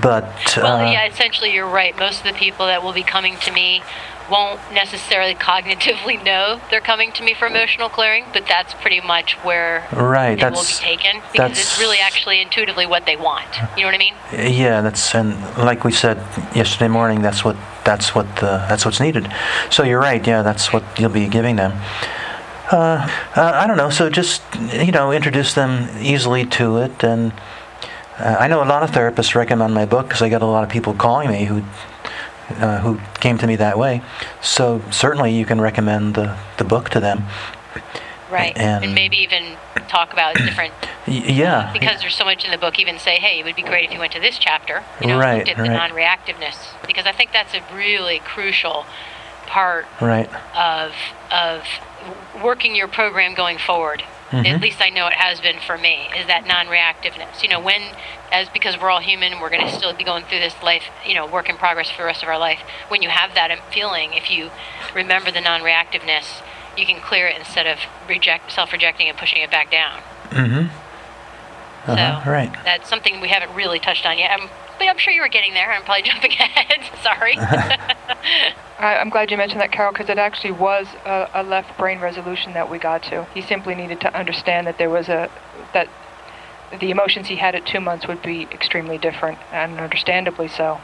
But 0.01 0.25
Mm-hmm. 0.59 0.63
Well, 0.63 0.87
uh, 0.89 0.93
yeah, 0.93 1.07
essentially, 1.07 1.53
you're 1.53 1.69
right. 1.69 1.97
Most 1.99 2.19
of 2.19 2.25
the 2.25 2.39
people 2.39 2.67
that 2.67 2.83
will 2.83 2.93
be 2.93 3.03
coming 3.03 3.37
to 3.39 3.53
me 3.53 3.83
won't 4.31 4.61
necessarily 4.73 5.35
cognitively 5.35 6.23
know 6.25 6.61
they're 6.71 6.81
coming 6.81 7.13
to 7.13 7.23
me 7.23 7.35
for 7.35 7.47
emotional 7.47 7.89
clearing, 7.89 8.25
but 8.33 8.47
that's 8.47 8.75
pretty 8.75 9.01
much 9.01 9.35
where 9.45 9.87
right, 9.93 10.39
it 10.39 10.53
will 10.53 10.63
be 10.63 10.67
taken 10.75 11.23
because 11.33 11.53
it's 11.53 11.79
really 11.79 11.99
actually 11.99 12.41
intuitively 12.43 12.87
what 12.87 13.07
they 13.07 13.17
want. 13.17 13.47
You 13.77 13.83
know 13.83 13.89
what 13.89 13.95
I 13.95 13.99
mean? 13.99 14.15
yeah, 14.33 14.81
that's 14.81 15.15
and 15.15 15.41
like 15.57 15.85
we 15.85 15.93
said 15.93 16.19
yesterday 16.55 16.89
morning, 16.89 17.23
that's 17.23 17.45
what 17.45 17.57
that's 17.85 18.15
what 18.15 18.27
the, 18.37 18.65
that's 18.69 18.85
what's 18.85 19.01
needed. 19.01 19.31
So 19.71 19.83
you're 19.83 20.01
right. 20.01 20.25
Yeah, 20.27 20.43
that's 20.43 20.73
what 20.73 20.85
you'll 20.99 21.11
be 21.11 21.29
giving 21.29 21.57
them. 21.57 21.73
Uh, 22.71 23.09
uh, 23.35 23.53
I 23.55 23.67
don't 23.67 23.79
know. 23.79 23.89
So 23.89 24.11
just 24.11 24.43
you 24.73 24.93
know, 24.93 25.11
introduce 25.11 25.55
them 25.55 25.89
easily 26.01 26.45
to 26.47 26.79
it, 26.79 27.03
and 27.03 27.33
uh, 28.19 28.37
I 28.39 28.49
know 28.49 28.63
a 28.63 28.67
lot 28.67 28.83
of 28.83 28.91
therapists 28.91 29.35
recommend 29.35 29.75
my 29.75 29.87
book 29.87 30.07
because 30.09 30.23
I 30.23 30.29
get 30.29 30.43
a 30.43 30.47
lot 30.47 30.65
of 30.65 30.71
people 30.71 30.95
calling 30.95 31.31
me 31.31 31.45
who 31.45 31.63
uh, 32.57 32.79
who 32.81 32.99
came 33.21 33.37
to 33.39 33.47
me 33.47 33.57
that 33.57 33.79
way. 33.79 34.03
So 34.41 34.83
certainly 34.91 35.33
you 35.37 35.45
can 35.45 35.61
recommend 35.61 36.15
the 36.15 36.37
the 36.57 36.65
book 36.65 36.91
to 36.91 37.01
them. 37.01 37.25
Right. 38.31 38.57
And- 38.57 38.85
And, 38.85 38.95
maybe 38.95 39.17
even 39.19 39.57
talk 39.89 40.13
about 40.13 40.35
different 40.35 40.75
yeah. 41.07 41.71
because 41.73 42.01
there's 42.01 42.15
so 42.15 42.25
much 42.27 42.45
in 42.45 42.51
the 42.51 42.59
book. 42.59 42.79
Even 42.79 42.99
say, 42.99 43.17
hey, 43.17 43.41
it 43.41 43.45
would 43.45 43.57
be 43.57 43.63
great 43.63 43.85
if 43.87 43.93
you 43.93 43.99
went 43.99 44.13
to 44.13 44.21
this 44.21 44.39
chapter. 44.39 44.83
You 45.01 45.07
know, 45.09 45.19
Right, 45.19 45.39
looked 45.47 45.49
at 45.49 45.57
the 45.57 45.65
non-reactiveness 45.69 46.57
because 46.87 47.07
I 47.07 47.13
think 47.13 47.33
that's 47.33 47.55
a 47.55 47.63
really 47.75 48.19
crucial 48.19 48.85
part 49.47 49.87
Right. 50.01 50.29
of 50.55 50.93
of 51.33 51.63
working 52.43 52.75
your 52.77 52.89
program 52.89 53.35
going 53.35 53.57
forward 53.59 54.03
At 54.31 54.61
least 54.61 54.83
I 54.83 54.91
know 54.91 55.07
it 55.07 55.15
has 55.15 55.41
been 55.41 55.59
for 55.59 55.79
me. 55.79 56.07
Is 56.17 56.27
that 56.27 56.47
non-reactiveness? 56.47 57.43
You 57.43 57.49
know, 57.49 57.61
when, 57.61 57.81
as 58.31 58.49
because 58.51 58.79
we're 58.79 58.91
all 58.91 59.01
human, 59.01 59.41
we're 59.41 59.49
going 59.49 59.67
to 59.67 59.73
still 59.73 59.95
be 59.95 60.05
going 60.05 60.25
through 60.25 60.41
this 60.41 60.63
life, 60.63 60.85
you 61.07 61.15
know, 61.15 61.27
work 61.27 61.49
in 61.49 61.57
progress 61.57 61.91
for 61.91 62.03
the 62.03 62.07
rest 62.07 62.23
of 62.23 62.29
our 62.29 62.39
life. 62.39 62.61
When 62.89 63.01
you 63.01 63.09
have 63.09 63.35
that 63.35 63.51
feeling, 63.73 64.13
if 64.13 64.31
you 64.31 64.51
remember 64.95 65.31
the 65.31 65.41
non-reactiveness, 65.41 66.43
you 66.77 66.85
can 66.85 67.01
clear 67.01 67.27
it 67.27 67.39
instead 67.39 67.67
of 67.67 67.79
reject, 68.07 68.53
self-rejecting 68.53 69.09
and 69.09 69.17
pushing 69.17 69.41
it 69.41 69.51
back 69.51 69.71
down. 69.71 70.03
Mm-hmm. 70.31 71.91
Uh-huh, 71.91 72.23
so 72.23 72.31
right. 72.31 72.53
that's 72.65 72.89
something 72.89 73.21
we 73.21 73.29
haven't 73.29 73.55
really 73.55 73.79
touched 73.79 74.05
on 74.05 74.19
yet. 74.19 74.31
I'm, 74.31 74.51
but 74.79 74.89
I'm 74.89 74.99
sure 74.99 75.13
you 75.13 75.21
were 75.21 75.29
getting 75.29 75.55
there. 75.55 75.71
I'm 75.71 75.83
probably 75.83 76.03
jumping 76.11 76.33
ahead. 76.33 76.81
Sorry. 77.03 77.37
I, 78.79 78.97
I'm 78.97 79.11
glad 79.11 79.31
you 79.31 79.37
mentioned 79.37 79.61
that, 79.61 79.73
Carol, 79.73 79.93
because 79.93 80.09
it 80.09 80.19
actually 80.19 80.53
was 80.53 80.87
a, 81.05 81.29
a 81.35 81.43
left 81.43 81.77
brain 81.79 82.01
resolution 82.01 82.55
that 82.55 82.71
we 82.71 82.79
got 82.79 83.03
to. 83.05 83.25
He 83.35 83.43
simply 83.43 83.75
needed 83.75 84.01
to 84.03 84.17
understand 84.17 84.67
that 84.67 84.79
there 84.79 84.91
was 84.91 85.09
a 85.09 85.31
that 85.75 85.89
the 86.81 86.91
emotions 86.91 87.29
he 87.29 87.37
had 87.37 87.55
at 87.55 87.67
two 87.67 87.81
months 87.81 88.07
would 88.07 88.23
be 88.23 88.43
extremely 88.43 88.99
different, 88.99 89.39
and 89.53 89.81
understandably 89.81 90.49
so. 90.49 90.81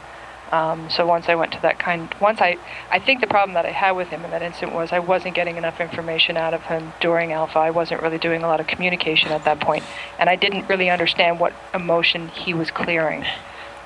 Um, 0.51 0.89
so 0.89 1.05
once 1.05 1.27
I 1.27 1.35
went 1.35 1.51
to 1.53 1.61
that 1.63 1.79
kind, 1.79 2.13
once 2.21 2.39
I, 2.39 2.57
I 2.91 2.99
think 2.99 3.19
the 3.19 3.27
problem 3.27 3.55
that 3.55 3.65
I 3.65 3.71
had 3.71 3.91
with 3.91 4.09
him 4.09 4.23
in 4.23 4.31
that 4.31 4.41
instant 4.41 4.73
was 4.73 4.91
I 4.91 4.99
wasn't 4.99 5.35
getting 5.35 5.57
enough 5.57 5.81
information 5.81 6.37
out 6.37 6.53
of 6.53 6.61
him 6.63 6.93
during 7.01 7.33
alpha. 7.33 7.59
I 7.59 7.71
wasn't 7.71 8.01
really 8.01 8.19
doing 8.19 8.43
a 8.43 8.47
lot 8.47 8.59
of 8.59 8.67
communication 8.67 9.31
at 9.31 9.43
that 9.45 9.59
point, 9.59 9.83
and 10.19 10.29
I 10.29 10.35
didn't 10.35 10.67
really 10.69 10.89
understand 10.89 11.39
what 11.39 11.53
emotion 11.73 12.29
he 12.29 12.53
was 12.53 12.71
clearing. 12.71 13.25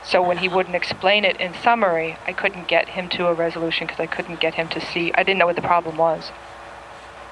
So 0.04 0.22
when 0.22 0.38
he 0.38 0.48
wouldn't 0.48 0.76
explain 0.76 1.26
it 1.26 1.38
in 1.38 1.54
summary, 1.54 2.18
I 2.26 2.34
couldn't 2.34 2.68
get 2.68 2.90
him 2.90 3.10
to 3.10 3.28
a 3.28 3.34
resolution 3.34 3.86
because 3.86 4.00
I 4.00 4.08
couldn't 4.08 4.40
get 4.40 4.56
him 4.56 4.68
to 4.70 4.80
see. 4.82 5.12
I 5.14 5.24
didn't 5.24 5.40
know 5.40 5.46
what 5.46 5.56
the 5.56 5.62
problem 5.62 5.98
was, 5.98 6.32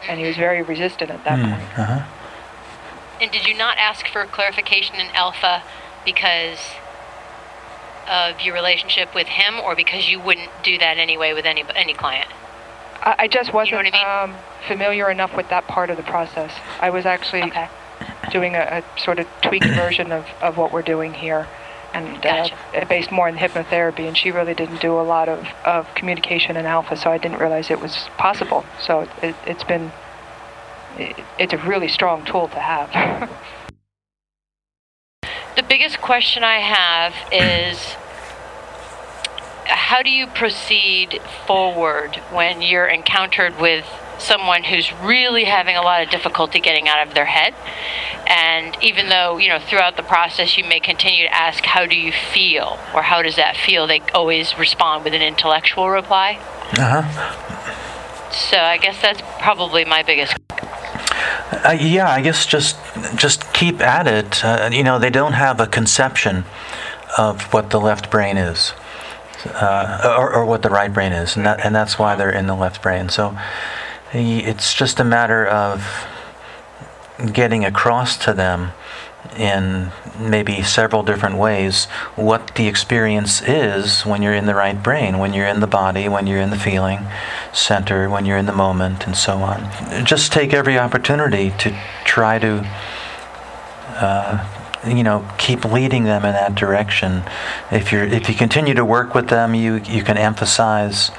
and 0.07 0.19
he 0.19 0.25
was 0.27 0.35
very 0.35 0.61
resistant 0.61 1.09
at 1.09 1.23
that 1.23 1.39
Mm, 1.39 1.49
point. 1.51 1.79
uh-huh. 1.79 2.05
and 3.21 3.31
did 3.31 3.47
you 3.47 3.53
not 3.55 3.77
ask 3.77 4.07
for 4.07 4.25
clarification 4.25 4.95
in 4.95 5.07
alpha 5.15 5.63
because 6.05 6.59
of 8.07 8.39
your 8.41 8.53
relationship 8.53 9.13
with 9.15 9.27
him, 9.27 9.59
or 9.59 9.75
because 9.75 10.09
you 10.09 10.19
wouldn't 10.19 10.49
do 10.63 10.77
that 10.77 10.97
anyway 10.97 11.33
with 11.33 11.45
any 11.45 11.63
any 11.75 11.93
client? 11.93 12.29
I, 13.01 13.15
I 13.19 13.27
just 13.27 13.53
wasn't 13.53 13.83
what 13.85 13.93
I 13.93 14.23
um, 14.23 14.35
familiar 14.67 15.09
enough 15.09 15.35
with 15.35 15.49
that 15.49 15.67
part 15.67 15.89
of 15.89 15.97
the 15.97 16.03
process. 16.03 16.51
I 16.79 16.89
was 16.89 17.05
actually 17.05 17.43
Okay. 17.43 17.67
doing 18.31 18.55
a, 18.55 18.83
a 18.83 18.99
sort 18.99 19.19
of 19.19 19.27
tweaked 19.41 19.65
version 19.83 20.11
of, 20.11 20.25
of 20.41 20.57
what 20.57 20.71
we're 20.71 20.81
doing 20.81 21.13
here, 21.13 21.47
and 21.97 22.21
Gotcha. 22.21 22.55
uh, 22.75 22.85
based 22.85 23.11
more 23.11 23.27
in 23.27 23.35
hypnotherapy. 23.35 24.07
And 24.07 24.17
she 24.17 24.31
really 24.31 24.53
didn't 24.53 24.81
do 24.81 24.99
a 24.99 25.01
lot 25.01 25.29
of, 25.29 25.47
of 25.65 25.93
communication 25.95 26.57
in 26.57 26.65
alpha, 26.65 26.95
so 26.95 27.11
I 27.11 27.17
didn't 27.17 27.39
realize 27.39 27.71
it 27.71 27.81
was 27.81 28.07
possible. 28.17 28.65
So 28.79 29.01
it, 29.01 29.09
it, 29.21 29.35
it's 29.45 29.63
been 29.63 29.91
it, 30.97 31.15
it's 31.37 31.53
a 31.53 31.57
really 31.57 31.87
strong 31.87 32.25
tool 32.25 32.47
to 32.49 32.59
have. 32.59 33.29
The 35.57 35.63
biggest 35.63 36.01
question 36.01 36.43
I 36.43 36.59
have 36.59 37.15
is 37.31 37.79
how 39.65 40.03
do 40.03 40.11
you 40.11 40.27
proceed 40.27 41.19
forward 41.47 42.17
when 42.31 42.61
you're 42.61 42.85
encountered 42.85 43.59
with 43.59 43.83
someone 44.19 44.63
who's 44.63 44.91
really 44.93 45.45
having 45.45 45.75
a 45.75 45.81
lot 45.81 46.01
of 46.01 46.09
difficulty 46.09 46.59
getting 46.59 46.87
out 46.87 47.07
of 47.07 47.13
their 47.13 47.25
head? 47.25 47.53
And 48.27 48.75
even 48.81 49.09
though, 49.09 49.37
you 49.37 49.49
know, 49.49 49.59
throughout 49.59 49.95
the 49.95 50.03
process 50.03 50.57
you 50.57 50.63
may 50.63 50.79
continue 50.79 51.23
to 51.25 51.33
ask, 51.33 51.63
how 51.63 51.85
do 51.85 51.95
you 51.95 52.11
feel? 52.11 52.77
Or 52.93 53.01
how 53.01 53.21
does 53.21 53.35
that 53.37 53.55
feel? 53.55 53.87
They 53.87 54.01
always 54.13 54.57
respond 54.57 55.03
with 55.03 55.13
an 55.13 55.21
intellectual 55.21 55.89
reply. 55.89 56.39
Uh-huh. 56.73 57.03
So 58.31 58.57
I 58.57 58.77
guess 58.77 59.01
that's 59.01 59.21
probably 59.39 59.85
my 59.85 60.03
biggest. 60.03 60.35
Uh, 61.51 61.77
yeah, 61.79 62.09
I 62.09 62.21
guess 62.21 62.45
just 62.45 62.77
just 63.15 63.53
keep 63.53 63.79
at 63.79 64.05
it. 64.05 64.43
Uh, 64.43 64.69
you 64.71 64.83
know, 64.83 64.99
they 64.99 65.09
don't 65.09 65.33
have 65.33 65.61
a 65.61 65.67
conception 65.67 66.43
of 67.17 67.53
what 67.53 67.69
the 67.69 67.79
left 67.79 68.11
brain 68.11 68.37
is, 68.37 68.73
uh, 69.45 70.15
or, 70.19 70.33
or 70.33 70.45
what 70.45 70.61
the 70.61 70.69
right 70.69 70.93
brain 70.93 71.13
is, 71.13 71.37
and 71.37 71.45
that, 71.45 71.65
and 71.65 71.73
that's 71.73 71.97
why 71.97 72.15
they're 72.15 72.29
in 72.29 72.47
the 72.47 72.55
left 72.55 72.81
brain. 72.81 73.07
So 73.09 73.37
it's 74.13 74.73
just 74.73 74.99
a 74.99 75.03
matter 75.03 75.45
of 75.45 76.07
getting 77.33 77.65
across 77.65 78.17
to 78.17 78.33
them 78.33 78.71
in 79.35 79.91
maybe 80.19 80.61
several 80.63 81.03
different 81.03 81.35
ways 81.35 81.85
what 82.15 82.55
the 82.55 82.67
experience 82.67 83.41
is 83.41 84.01
when 84.05 84.21
you're 84.21 84.33
in 84.33 84.45
the 84.45 84.55
right 84.55 84.81
brain, 84.81 85.17
when 85.17 85.33
you're 85.33 85.47
in 85.47 85.59
the 85.59 85.67
body, 85.67 86.07
when 86.07 86.27
you're 86.27 86.39
in 86.39 86.49
the 86.49 86.57
feeling 86.57 86.99
center, 87.53 88.09
when 88.09 88.25
you're 88.25 88.37
in 88.37 88.45
the 88.45 88.53
moment, 88.53 89.05
and 89.05 89.15
so 89.15 89.37
on. 89.37 90.05
Just 90.05 90.31
take 90.31 90.53
every 90.53 90.77
opportunity 90.77 91.51
to 91.59 91.77
try 92.05 92.39
to, 92.39 92.67
uh, 93.95 94.47
you 94.87 95.03
know, 95.03 95.27
keep 95.37 95.65
leading 95.65 96.03
them 96.05 96.23
in 96.25 96.33
that 96.33 96.55
direction. 96.55 97.23
If 97.71 97.91
you're 97.91 98.05
if 98.05 98.29
you 98.29 98.35
continue 98.35 98.73
to 98.75 98.85
work 98.85 99.13
with 99.13 99.27
them, 99.27 99.53
you 99.53 99.75
you 99.75 100.03
can 100.03 100.17
emphasize 100.17 101.11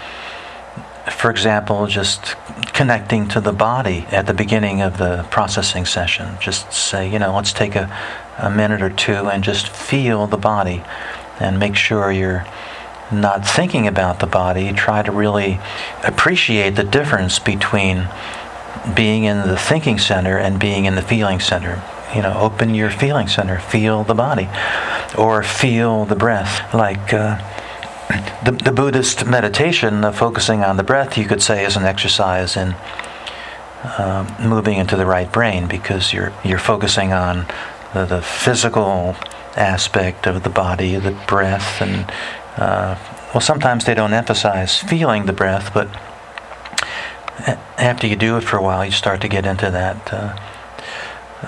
for 1.18 1.32
example, 1.32 1.88
just 1.88 2.36
connecting 2.74 3.26
to 3.26 3.40
the 3.40 3.52
body 3.52 4.06
at 4.12 4.28
the 4.28 4.32
beginning 4.34 4.80
of 4.80 4.98
the 4.98 5.26
processing 5.32 5.84
session. 5.84 6.36
Just 6.40 6.72
say, 6.72 7.10
you 7.10 7.18
know, 7.18 7.34
let's 7.34 7.52
take 7.52 7.74
a, 7.74 7.92
a 8.38 8.48
minute 8.48 8.80
or 8.80 8.90
two 8.90 9.26
and 9.28 9.42
just 9.42 9.68
feel 9.68 10.28
the 10.28 10.36
body 10.36 10.84
and 11.40 11.58
make 11.58 11.74
sure 11.74 12.12
you're 12.12 12.46
not 13.10 13.44
thinking 13.44 13.88
about 13.88 14.20
the 14.20 14.28
body. 14.28 14.72
Try 14.72 15.02
to 15.02 15.10
really 15.10 15.58
appreciate 16.04 16.76
the 16.76 16.84
difference 16.84 17.40
between 17.40 18.06
being 18.94 19.24
in 19.24 19.48
the 19.48 19.56
thinking 19.58 19.98
center 19.98 20.38
and 20.38 20.60
being 20.60 20.84
in 20.84 20.94
the 20.94 21.02
feeling 21.02 21.40
center. 21.40 21.82
You 22.14 22.22
know, 22.22 22.38
open 22.38 22.76
your 22.76 22.90
feeling 22.90 23.26
center, 23.26 23.58
feel 23.58 24.04
the 24.04 24.14
body, 24.14 24.48
or 25.18 25.42
feel 25.42 26.04
the 26.04 26.14
breath. 26.14 26.72
Like, 26.72 27.12
uh, 27.12 27.42
the, 28.44 28.52
the 28.64 28.72
Buddhist 28.72 29.26
meditation 29.26 30.04
of 30.04 30.16
focusing 30.16 30.62
on 30.62 30.76
the 30.76 30.82
breath, 30.82 31.18
you 31.18 31.26
could 31.26 31.42
say, 31.42 31.64
is 31.64 31.76
an 31.76 31.84
exercise 31.84 32.56
in 32.56 32.74
um, 33.98 34.34
moving 34.40 34.78
into 34.78 34.96
the 34.96 35.06
right 35.06 35.30
brain 35.30 35.68
because 35.68 36.12
you're 36.12 36.32
you're 36.44 36.58
focusing 36.58 37.12
on 37.12 37.46
the, 37.94 38.04
the 38.04 38.22
physical 38.22 39.14
aspect 39.56 40.26
of 40.26 40.42
the 40.42 40.50
body, 40.50 40.96
the 40.96 41.12
breath, 41.28 41.80
and 41.80 42.10
uh, 42.56 42.98
well, 43.32 43.40
sometimes 43.40 43.84
they 43.84 43.94
don't 43.94 44.12
emphasize 44.12 44.78
feeling 44.78 45.26
the 45.26 45.32
breath, 45.32 45.72
but 45.74 45.88
after 47.78 48.06
you 48.06 48.16
do 48.16 48.36
it 48.36 48.42
for 48.42 48.56
a 48.56 48.62
while, 48.62 48.84
you 48.84 48.90
start 48.90 49.20
to 49.20 49.28
get 49.28 49.46
into 49.46 49.70
that. 49.70 50.12
Uh, 50.12 50.38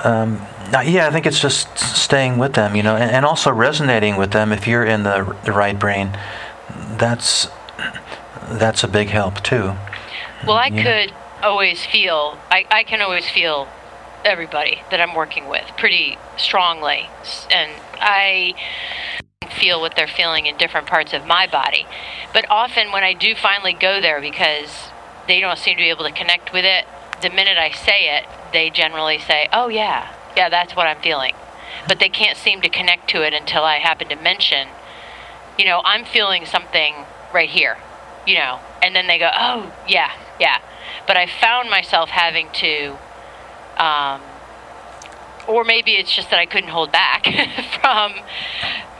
um, 0.05 0.41
uh, 0.73 0.81
yeah, 0.83 1.09
I 1.09 1.11
think 1.11 1.27
it's 1.27 1.41
just 1.41 1.77
staying 1.79 2.39
with 2.39 2.55
them, 2.55 2.77
you 2.77 2.83
know, 2.83 2.95
and, 2.97 3.11
and 3.11 3.25
also 3.25 3.51
resonating 3.51 4.17
with 4.17 4.31
them. 4.31 4.53
If 4.53 4.69
you're 4.69 4.85
in 4.85 5.03
the, 5.03 5.37
the 5.45 5.53
right 5.53 5.77
brain, 5.77 6.17
that's 7.01 7.49
that's 8.49 8.85
a 8.85 8.89
big 8.89 9.09
help 9.09 9.43
too. 9.43 9.75
Well, 10.47 10.57
I 10.57 10.69
Yeah. 10.69 10.83
could 10.83 11.15
always 11.43 11.85
feel, 11.85 12.39
I, 12.51 12.67
I 12.71 12.85
can 12.85 13.01
always 13.01 13.29
feel 13.29 13.69
everybody 14.25 14.83
that 14.91 15.01
I'm 15.01 15.15
working 15.15 15.49
with 15.49 15.65
pretty 15.77 16.19
strongly. 16.37 17.09
And 17.51 17.71
I 18.01 18.55
feel 19.51 19.81
what 19.81 19.97
they're 19.97 20.07
feeling 20.09 20.47
in 20.47 20.57
different 20.57 20.87
parts 20.87 21.13
of 21.13 21.27
my 21.27 21.47
body. 21.47 21.87
But 22.33 22.47
often 22.51 22.93
when 22.93 23.03
I 23.03 23.13
do 23.15 23.35
finally 23.35 23.73
go 23.73 24.01
there 24.01 24.21
because 24.21 24.89
they 25.27 25.41
don't 25.41 25.59
seem 25.59 25.77
to 25.77 25.83
be 25.83 25.91
able 25.91 26.05
to 26.05 26.13
connect 26.13 26.53
with 26.53 26.65
it, 26.65 26.87
the 27.23 27.31
minute 27.31 27.59
I 27.59 27.71
say 27.71 28.17
it, 28.19 28.25
they 28.53 28.71
generally 28.71 29.19
say, 29.19 29.49
oh, 29.53 29.69
yeah, 29.69 30.13
yeah, 30.37 30.49
that's 30.49 30.75
what 30.75 30.87
I'm 30.87 31.01
feeling. 31.03 31.35
But 31.87 31.99
they 31.99 32.09
can't 32.09 32.37
seem 32.37 32.61
to 32.63 32.69
connect 32.69 33.09
to 33.11 33.23
it 33.23 33.33
until 33.35 33.65
I 33.65 33.77
happen 33.79 34.09
to 34.09 34.17
mention, 34.17 34.69
you 35.61 35.67
know, 35.67 35.83
I'm 35.85 36.05
feeling 36.07 36.47
something 36.47 36.95
right 37.35 37.51
here, 37.51 37.77
you 38.27 38.37
know, 38.41 38.59
and 38.83 38.97
then 38.97 39.07
they 39.07 39.19
go, 39.19 39.31
oh, 39.47 39.71
yeah, 39.87 40.11
yeah. 40.41 40.57
But 41.07 41.17
I 41.19 41.27
found 41.27 41.69
myself 41.71 42.09
having 42.09 42.49
to, 42.65 42.97
um, 43.77 44.21
or 45.47 45.65
maybe 45.65 45.93
it's 46.01 46.15
just 46.19 46.31
that 46.31 46.39
I 46.39 46.47
couldn't 46.47 46.71
hold 46.71 46.91
back 46.93 47.25
from 47.81 48.13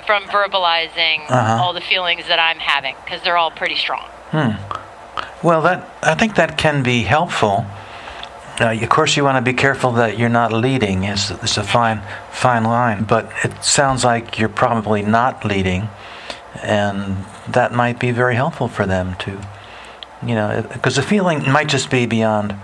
from 0.07 0.25
verbalizing 0.25 1.21
Uh-huh. 1.31 1.63
all 1.63 1.73
the 1.73 1.81
feelings 1.81 2.27
that 2.29 2.39
I'm 2.39 2.59
having 2.59 2.95
because 3.05 3.23
they're 3.23 3.37
all 3.39 3.51
pretty 3.51 3.77
strong. 3.77 4.07
Hmm. 4.33 4.53
Well, 5.47 5.63
that 5.63 5.89
I 6.03 6.15
think 6.15 6.35
that 6.35 6.59
can 6.59 6.83
be 6.83 7.03
helpful. 7.05 7.65
Uh, 8.61 8.73
of 8.83 8.89
course, 8.91 9.17
you 9.17 9.25
want 9.25 9.37
to 9.43 9.53
be 9.53 9.57
careful 9.57 9.93
that 9.93 10.19
you're 10.19 10.29
not 10.43 10.53
leading. 10.53 11.05
It's, 11.05 11.31
it's 11.31 11.57
a 11.57 11.63
fine 11.63 12.03
fine 12.33 12.65
line, 12.65 13.05
but 13.05 13.31
it 13.45 13.65
sounds 13.65 14.05
like 14.05 14.39
you're 14.39 14.51
probably 14.65 15.03
not 15.03 15.45
leading, 15.45 15.89
and 16.63 17.25
that 17.49 17.73
might 17.73 17.99
be 17.99 18.11
very 18.11 18.35
helpful 18.35 18.69
for 18.69 18.87
them 18.87 19.15
to, 19.21 19.31
you 20.27 20.35
know, 20.35 20.65
because 20.73 20.97
the 20.97 21.03
feeling 21.03 21.51
might 21.51 21.69
just 21.69 21.91
be 21.91 22.07
beyond 22.07 22.55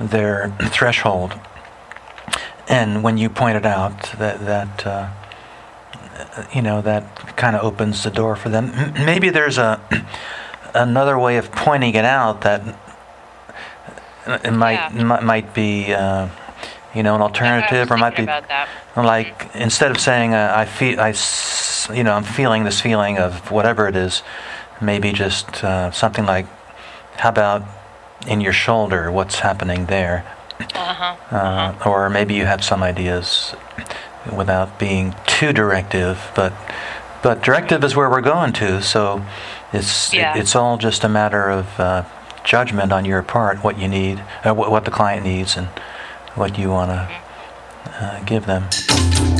their 0.00 0.50
threshold. 0.70 1.38
And 2.68 3.02
when 3.02 3.18
you 3.18 3.28
point 3.28 3.56
it 3.56 3.66
out, 3.66 4.02
that 4.18 4.40
that 4.46 4.86
uh, 4.86 5.08
you 6.54 6.62
know 6.62 6.80
that 6.82 7.36
kind 7.36 7.54
of 7.56 7.62
opens 7.62 8.02
the 8.02 8.10
door 8.10 8.36
for 8.36 8.48
them. 8.48 8.70
M- 8.74 9.04
Maybe 9.04 9.28
there's 9.30 9.58
a 9.58 9.80
another 10.74 11.18
way 11.18 11.36
of 11.36 11.52
pointing 11.52 11.94
it 11.94 12.04
out 12.06 12.40
that 12.40 12.62
it 14.26 14.52
might 14.52 14.72
Yeah. 14.72 14.88
mi- 15.04 15.24
might 15.24 15.52
be 15.54 15.92
uh, 15.92 16.28
you 16.94 17.02
know, 17.02 17.14
an 17.14 17.20
alternative, 17.22 17.90
or 17.90 17.96
might 17.96 18.16
be 18.16 18.26
like 18.96 19.50
instead 19.54 19.90
of 19.90 19.98
saying 19.98 20.34
uh, 20.34 20.52
I 20.54 20.64
feel 20.64 21.00
I, 21.00 21.14
you 21.94 22.04
know, 22.04 22.14
I'm 22.14 22.24
feeling 22.24 22.64
this 22.64 22.80
feeling 22.80 23.18
of 23.18 23.50
whatever 23.50 23.88
it 23.88 23.96
is, 23.96 24.22
maybe 24.80 25.12
just 25.12 25.64
uh, 25.64 25.90
something 25.90 26.24
like, 26.26 26.46
how 27.16 27.30
about 27.30 27.62
in 28.26 28.40
your 28.40 28.52
shoulder? 28.52 29.10
What's 29.10 29.40
happening 29.40 29.86
there? 29.86 30.24
Uh-huh. 30.74 31.36
Uh, 31.36 31.74
or 31.84 32.08
maybe 32.08 32.34
you 32.34 32.44
have 32.46 32.62
some 32.62 32.82
ideas 32.82 33.54
without 34.34 34.78
being 34.78 35.14
too 35.26 35.52
directive, 35.52 36.30
but 36.34 36.52
but 37.22 37.42
directive 37.42 37.82
is 37.82 37.96
where 37.96 38.08
we're 38.08 38.20
going 38.20 38.52
to. 38.54 38.82
So 38.82 39.24
it's 39.72 40.14
Yeah. 40.14 40.36
it's 40.36 40.54
all 40.54 40.76
just 40.78 41.04
a 41.04 41.08
matter 41.08 41.50
of 41.50 41.80
uh, 41.80 42.04
judgment 42.44 42.92
on 42.92 43.04
your 43.04 43.22
part, 43.22 43.64
what 43.64 43.78
you 43.78 43.88
need, 43.88 44.22
uh, 44.44 44.54
what, 44.54 44.70
what 44.70 44.84
the 44.84 44.90
client 44.90 45.24
needs, 45.24 45.56
and 45.56 45.68
what 46.34 46.58
you 46.58 46.70
want 46.70 46.90
to 46.90 47.08
uh, 48.00 48.20
give 48.24 48.46
them. 48.46 49.33